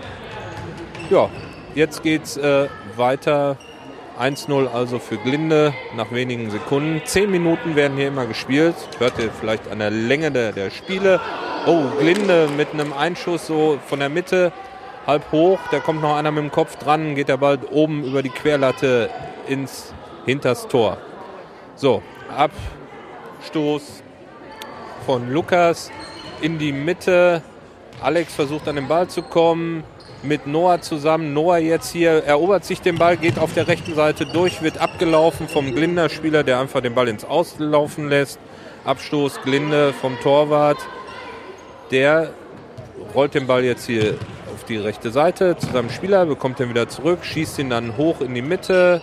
[1.09, 1.29] Ja,
[1.75, 3.57] jetzt geht's äh, weiter.
[4.19, 7.01] 1-0 also für Glinde nach wenigen Sekunden.
[7.05, 8.75] Zehn Minuten werden hier immer gespielt.
[8.97, 11.21] Hört ihr vielleicht an der Länge der, der Spiele.
[11.67, 14.51] Oh, Glinde mit einem Einschuss so von der Mitte
[15.05, 15.59] halb hoch.
[15.71, 19.09] Da kommt noch einer mit dem Kopf dran, geht der Ball oben über die Querlatte
[19.47, 19.93] ins
[20.25, 20.97] hinters Tor.
[21.75, 22.01] So,
[22.35, 24.03] Abstoß
[25.05, 25.91] von Lukas
[26.41, 27.41] in die Mitte.
[28.01, 29.83] Alex versucht an den Ball zu kommen
[30.23, 31.33] mit Noah zusammen.
[31.33, 35.47] Noah jetzt hier erobert sich den Ball, geht auf der rechten Seite durch, wird abgelaufen
[35.47, 38.39] vom Glinder-Spieler, der einfach den Ball ins Auslaufen lässt.
[38.85, 40.77] Abstoß Glinde vom Torwart.
[41.91, 42.31] Der
[43.13, 44.15] rollt den Ball jetzt hier
[44.53, 48.21] auf die rechte Seite zu seinem Spieler, bekommt ihn wieder zurück, schießt ihn dann hoch
[48.21, 49.01] in die Mitte.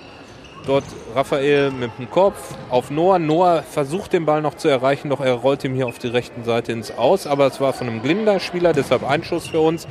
[0.66, 0.84] Dort
[1.14, 3.18] Raphael mit dem Kopf auf Noah.
[3.18, 6.42] Noah versucht den Ball noch zu erreichen, doch er rollt ihm hier auf die rechten
[6.44, 7.26] Seite ins Aus.
[7.26, 9.86] Aber es war von einem Glinder-Spieler, deshalb Einschuss für uns.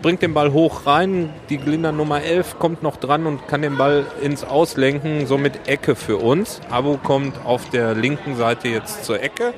[0.00, 1.30] Bringt den Ball hoch rein.
[1.50, 5.26] Die Glinder Nummer 11 kommt noch dran und kann den Ball ins Aus lenken.
[5.26, 6.62] Somit Ecke für uns.
[6.70, 9.52] Abu kommt auf der linken Seite jetzt zur Ecke.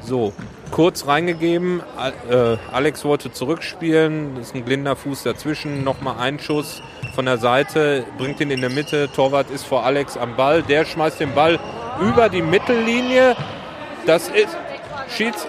[0.00, 0.32] So,
[0.70, 1.82] kurz reingegeben.
[2.30, 4.36] Äh, Alex wollte zurückspielen.
[4.36, 5.84] Das ist ein blinder Fuß dazwischen.
[5.84, 9.10] Nochmal ein Schuss von der Seite, bringt ihn in der Mitte.
[9.12, 10.62] Torwart ist vor Alex am Ball.
[10.62, 11.58] Der schmeißt den Ball
[12.00, 13.36] über die Mittellinie.
[14.06, 14.56] Das ist
[15.08, 15.46] Schieds.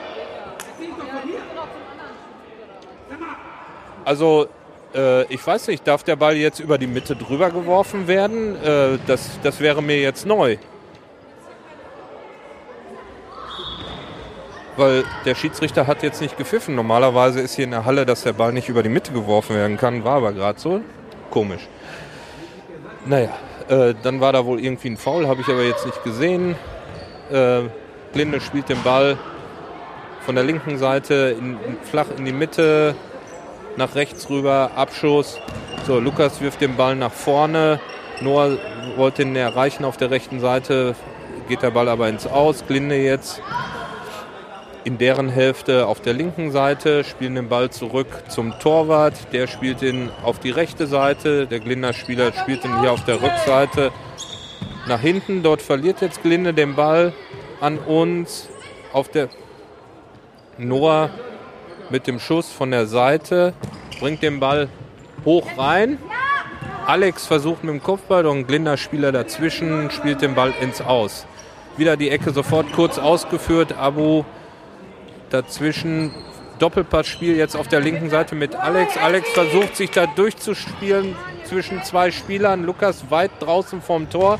[4.04, 4.48] Also,
[4.96, 8.56] äh, ich weiß nicht, darf der Ball jetzt über die Mitte drüber geworfen werden?
[8.64, 10.58] Äh, das, das wäre mir jetzt neu.
[14.78, 16.76] weil der Schiedsrichter hat jetzt nicht gepfiffen.
[16.76, 19.78] Normalerweise ist hier in der Halle, dass der Ball nicht über die Mitte geworfen werden
[19.78, 20.04] kann.
[20.04, 20.82] War aber gerade so.
[21.32, 21.68] Komisch.
[23.06, 23.30] Naja,
[23.68, 26.56] äh, dann war da wohl irgendwie ein Foul, habe ich aber jetzt nicht gesehen.
[27.32, 27.62] Äh,
[28.14, 29.18] Blinde spielt den Ball
[30.26, 32.96] von der linken Seite in, in, flach in die Mitte,
[33.78, 35.40] nach rechts rüber, Abschuss.
[35.88, 37.80] So, Lukas wirft den Ball nach vorne.
[38.20, 38.58] Noah
[38.98, 40.96] wollte ihn erreichen auf der rechten Seite,
[41.48, 42.66] geht der Ball aber ins Aus.
[42.68, 43.42] Glinde jetzt
[44.84, 49.14] in deren Hälfte auf der linken Seite, spielen den Ball zurück zum Torwart.
[49.32, 51.46] Der spielt ihn auf die rechte Seite.
[51.48, 53.92] Der Glinder Spieler spielt ihn hier auf der Rückseite
[54.88, 55.44] nach hinten.
[55.44, 57.14] Dort verliert jetzt Glinde den Ball
[57.60, 58.50] an uns.
[58.94, 59.30] Auf der
[60.58, 61.10] Noah
[61.90, 63.54] mit dem Schuss von der Seite
[64.00, 64.68] bringt den Ball
[65.24, 65.98] hoch rein.
[66.86, 71.28] Alex versucht mit dem Kopfball und Glinder Spieler dazwischen spielt den Ball ins Aus.
[71.78, 73.78] Wieder die Ecke sofort kurz ausgeführt.
[73.78, 74.24] Abu
[75.34, 76.12] dazwischen.
[76.60, 78.96] Doppelpassspiel jetzt auf der linken Seite mit Alex.
[78.96, 81.16] Alex versucht sich da durchzuspielen
[81.46, 82.64] zwischen zwei Spielern.
[82.64, 84.38] Lukas weit draußen vorm Tor.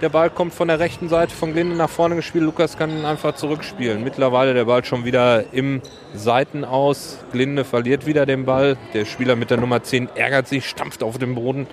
[0.00, 2.44] Der Ball kommt von der rechten Seite von Glinde nach vorne gespielt.
[2.44, 4.02] Lukas kann ihn einfach zurückspielen.
[4.02, 5.82] Mittlerweile der Ball schon wieder im
[6.14, 7.18] Seitenaus.
[7.30, 8.76] Glinde verliert wieder den Ball.
[8.92, 11.66] Der Spieler mit der Nummer 10 ärgert sich, stampft auf den Boden.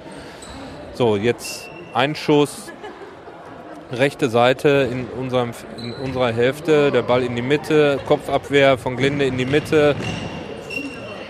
[0.93, 2.71] So, jetzt ein Schuss
[3.91, 9.25] rechte Seite in, unserem, in unserer Hälfte, der Ball in die Mitte, Kopfabwehr von Glinde
[9.25, 9.95] in die Mitte,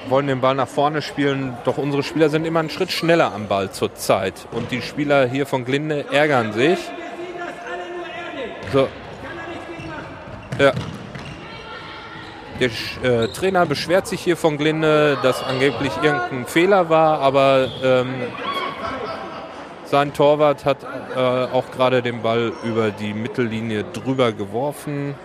[0.10, 3.48] wollen den Ball nach vorne spielen, doch unsere Spieler sind immer einen Schritt schneller am
[3.48, 6.80] Ball zurzeit und die Spieler hier von Glinde ärgern sich.
[8.74, 8.88] So.
[10.60, 10.74] Ja.
[12.60, 12.70] Der
[13.04, 18.14] äh, Trainer beschwert sich hier von Glinde, dass angeblich irgendein Fehler war, aber ähm,
[19.92, 25.16] sein Torwart hat äh, auch gerade den Ball über die Mittellinie drüber geworfen.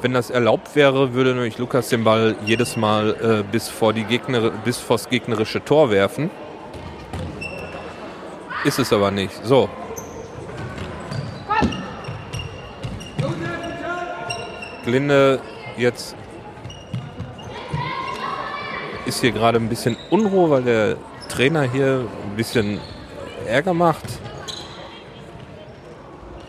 [0.00, 4.04] Wenn das erlaubt wäre, würde nämlich Lukas den Ball jedes Mal äh, bis vor die
[4.04, 6.30] Gegner, bis vors gegnerische Tor werfen.
[8.64, 9.34] Ist es aber nicht.
[9.44, 9.68] So.
[14.84, 15.40] Glinde
[15.76, 16.14] jetzt
[19.06, 20.96] ist hier gerade ein bisschen Unruhe, weil der
[21.40, 22.78] Trainer hier ein bisschen
[23.46, 24.04] Ärger macht.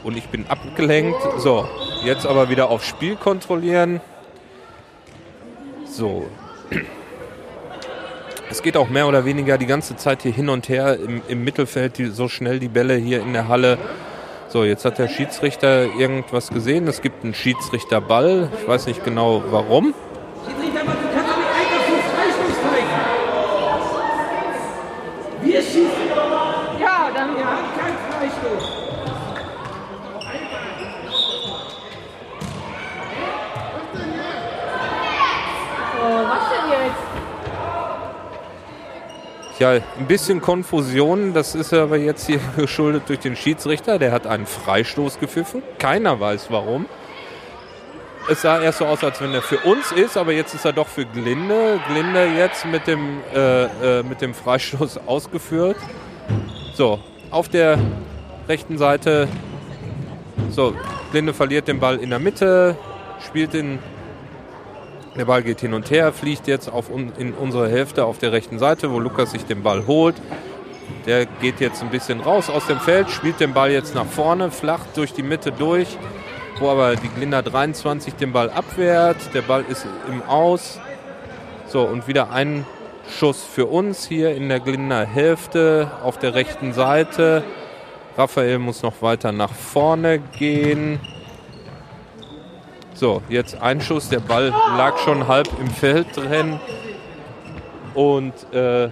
[0.04, 1.18] Und ich bin abgelenkt.
[1.38, 1.66] So,
[2.04, 4.02] jetzt aber wieder aufs Spiel kontrollieren.
[5.86, 6.28] So.
[8.50, 11.42] Es geht auch mehr oder weniger die ganze Zeit hier hin und her im, im
[11.46, 13.78] Mittelfeld, die, so schnell die Bälle hier in der Halle.
[14.50, 16.86] So, jetzt hat der Schiedsrichter irgendwas gesehen.
[16.89, 18.50] Es gibt einen Schiedsrichterball.
[18.62, 19.94] Ich weiß nicht genau warum.
[39.62, 43.99] Ja, ein bisschen Konfusion, das ist aber jetzt hier geschuldet durch den Schiedsrichter.
[43.99, 45.62] Der hat einen Freistoß gepfiffen.
[45.78, 46.88] Keiner weiß warum.
[48.28, 50.74] Es sah erst so aus, als wenn er für uns ist, aber jetzt ist er
[50.74, 51.80] doch für Glinde.
[51.88, 55.78] Glinde jetzt mit dem, äh, äh, mit dem Freistoß ausgeführt.
[56.74, 56.97] So,
[57.30, 57.78] auf der
[58.47, 59.28] rechten Seite.
[60.49, 60.74] So,
[61.12, 62.76] Glinde verliert den Ball in der Mitte,
[63.24, 63.78] spielt den
[65.16, 68.59] der Ball geht hin und her, fliegt jetzt auf in unsere Hälfte auf der rechten
[68.59, 70.16] Seite, wo Lukas sich den Ball holt.
[71.05, 74.51] Der geht jetzt ein bisschen raus aus dem Feld, spielt den Ball jetzt nach vorne,
[74.51, 75.97] flach durch die Mitte durch,
[76.59, 79.18] wo aber die Glinda 23 den Ball abwehrt.
[79.34, 80.80] Der Ball ist im Aus.
[81.68, 82.66] So, und wieder ein
[83.09, 87.43] Schuss für uns hier in der Glinda Hälfte auf der rechten Seite.
[88.18, 90.99] Raphael muss noch weiter nach vorne gehen.
[93.02, 94.10] So, jetzt ein Schuss.
[94.10, 96.60] Der Ball lag schon halb im Feld drin.
[97.95, 98.89] Und äh,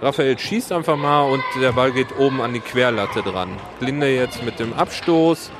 [0.00, 3.50] Raphael schießt einfach mal und der Ball geht oben an die Querlatte dran.
[3.78, 5.52] Glinde jetzt mit dem Abstoß,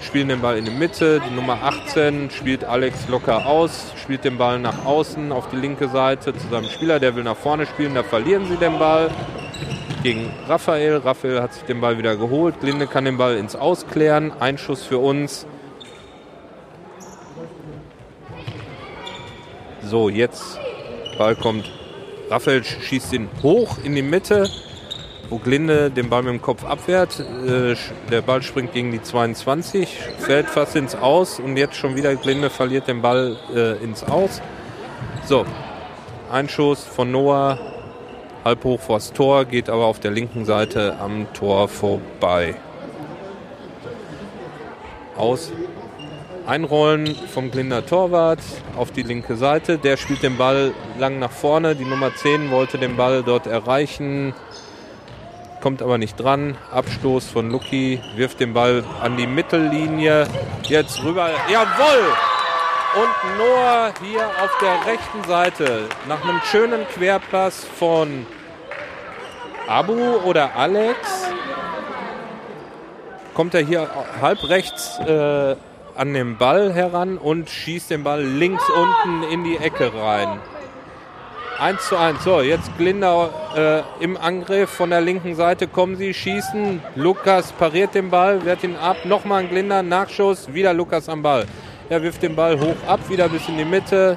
[0.00, 1.20] spielen den Ball in die Mitte.
[1.28, 5.88] Die Nummer 18 spielt Alex locker aus, spielt den Ball nach außen auf die linke
[5.88, 9.10] Seite zu seinem Spieler, der will nach vorne spielen, da verlieren sie den Ball
[10.04, 10.98] gegen Raphael.
[10.98, 12.60] Raphael hat sich den Ball wieder geholt.
[12.60, 14.30] Glinde kann den Ball ins Ausklären.
[14.38, 15.48] Einschuss für uns.
[19.90, 20.60] So, jetzt
[21.18, 21.68] Ball kommt.
[22.30, 24.48] Raphael schießt ihn hoch in die Mitte,
[25.28, 27.18] wo Glinde den Ball mit dem Kopf abwehrt.
[27.18, 27.74] Äh,
[28.08, 32.50] der Ball springt gegen die 22, fällt fast ins Aus und jetzt schon wieder Glinde
[32.50, 34.40] verliert den Ball äh, ins Aus.
[35.26, 35.44] So,
[36.30, 37.58] Einschuss von Noah,
[38.44, 42.54] halb hoch vors Tor, geht aber auf der linken Seite am Tor vorbei.
[45.16, 45.50] Aus.
[46.46, 48.40] Einrollen vom Glinder Torwart
[48.76, 49.78] auf die linke Seite.
[49.78, 51.76] Der spielt den Ball lang nach vorne.
[51.76, 54.34] Die Nummer 10 wollte den Ball dort erreichen,
[55.60, 56.56] kommt aber nicht dran.
[56.72, 60.26] Abstoß von Lucky, wirft den Ball an die Mittellinie.
[60.64, 61.30] Jetzt rüber.
[61.50, 62.12] Jawohl!
[62.92, 68.26] Und Noah hier auf der rechten Seite nach einem schönen Querpass von
[69.68, 70.96] Abu oder Alex
[73.34, 73.88] kommt er hier
[74.20, 75.54] halb rechts äh,
[75.96, 80.40] an den Ball heran und schießt den Ball links unten in die Ecke rein.
[81.60, 82.24] 1 zu 1.
[82.24, 86.80] So, jetzt Glindau äh, im Angriff von der linken Seite kommen sie, schießen.
[86.94, 88.96] Lukas pariert den Ball, wehrt ihn ab.
[89.04, 91.44] Nochmal ein Glinder, Nachschuss, wieder Lukas am Ball.
[91.90, 94.16] Er wirft den Ball hoch ab, wieder bis in die Mitte.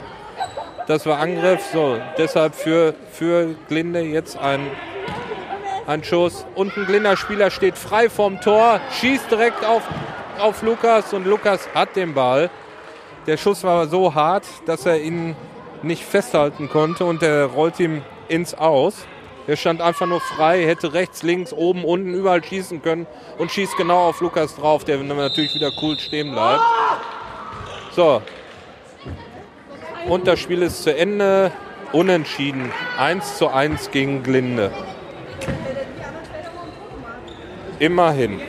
[0.88, 1.62] Das war Angriff.
[1.74, 4.72] So, deshalb für, für Glinde jetzt ein,
[5.86, 6.46] ein Schuss.
[6.56, 9.84] Und ein Glinder-Spieler steht frei vom Tor, schießt direkt auf,
[10.44, 12.50] auf Lukas und Lukas hat den Ball.
[13.28, 15.38] Der Schuss war so hart, dass er ihn
[15.82, 19.08] nicht festhalten konnte und der rollt ihm ins Aus.
[19.48, 23.78] Er stand einfach nur frei, hätte rechts, links, oben, unten überall schießen können und schießt
[23.78, 26.64] genau auf Lukas drauf, der natürlich wieder cool stehen bleibt.
[27.96, 28.22] So.
[30.08, 31.52] Und das Spiel ist zu Ende.
[31.94, 32.72] Unentschieden.
[32.98, 34.72] 1 zu 1 gegen Glinde.
[37.80, 38.42] Immerhin.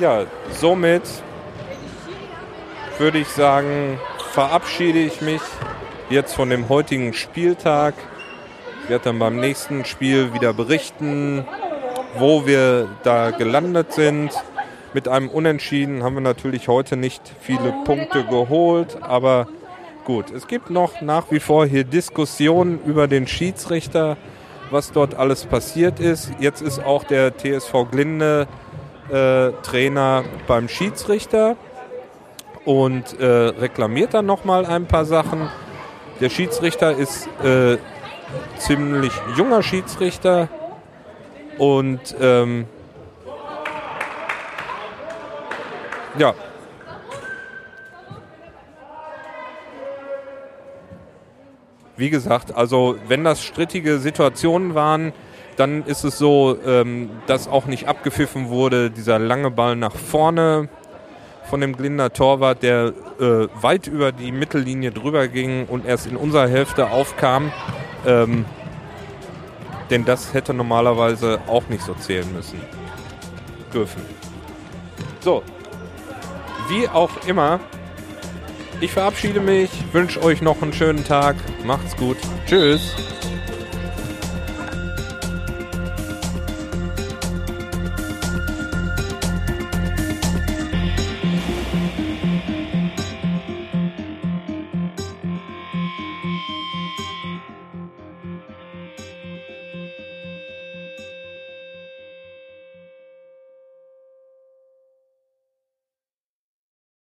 [0.00, 1.02] Ja, somit
[2.96, 3.98] würde ich sagen,
[4.32, 5.42] verabschiede ich mich
[6.08, 7.92] jetzt von dem heutigen Spieltag.
[8.82, 11.46] Ich werde dann beim nächsten Spiel wieder berichten,
[12.16, 14.30] wo wir da gelandet sind.
[14.94, 19.48] Mit einem Unentschieden haben wir natürlich heute nicht viele Punkte geholt, aber
[20.06, 24.16] gut, es gibt noch nach wie vor hier Diskussionen über den Schiedsrichter,
[24.70, 26.32] was dort alles passiert ist.
[26.40, 28.48] Jetzt ist auch der TSV Glinde
[29.12, 31.56] äh, Trainer beim Schiedsrichter
[32.64, 35.48] und äh, reklamiert dann nochmal ein paar Sachen.
[36.20, 37.78] Der Schiedsrichter ist äh,
[38.58, 40.48] ziemlich junger Schiedsrichter
[41.58, 42.66] und ähm,
[46.18, 46.34] Ja.
[51.96, 55.12] Wie gesagt, also wenn das strittige Situationen waren,
[55.60, 60.70] dann ist es so, ähm, dass auch nicht abgepfiffen wurde, dieser lange Ball nach vorne
[61.50, 66.16] von dem Glinder Torwart, der äh, weit über die Mittellinie drüber ging und erst in
[66.16, 67.52] unserer Hälfte aufkam.
[68.06, 68.46] Ähm,
[69.90, 72.58] denn das hätte normalerweise auch nicht so zählen müssen.
[73.74, 74.00] Dürfen.
[75.20, 75.42] So,
[76.70, 77.60] wie auch immer,
[78.80, 81.36] ich verabschiede mich, wünsche euch noch einen schönen Tag.
[81.66, 82.16] Macht's gut.
[82.46, 82.94] Tschüss.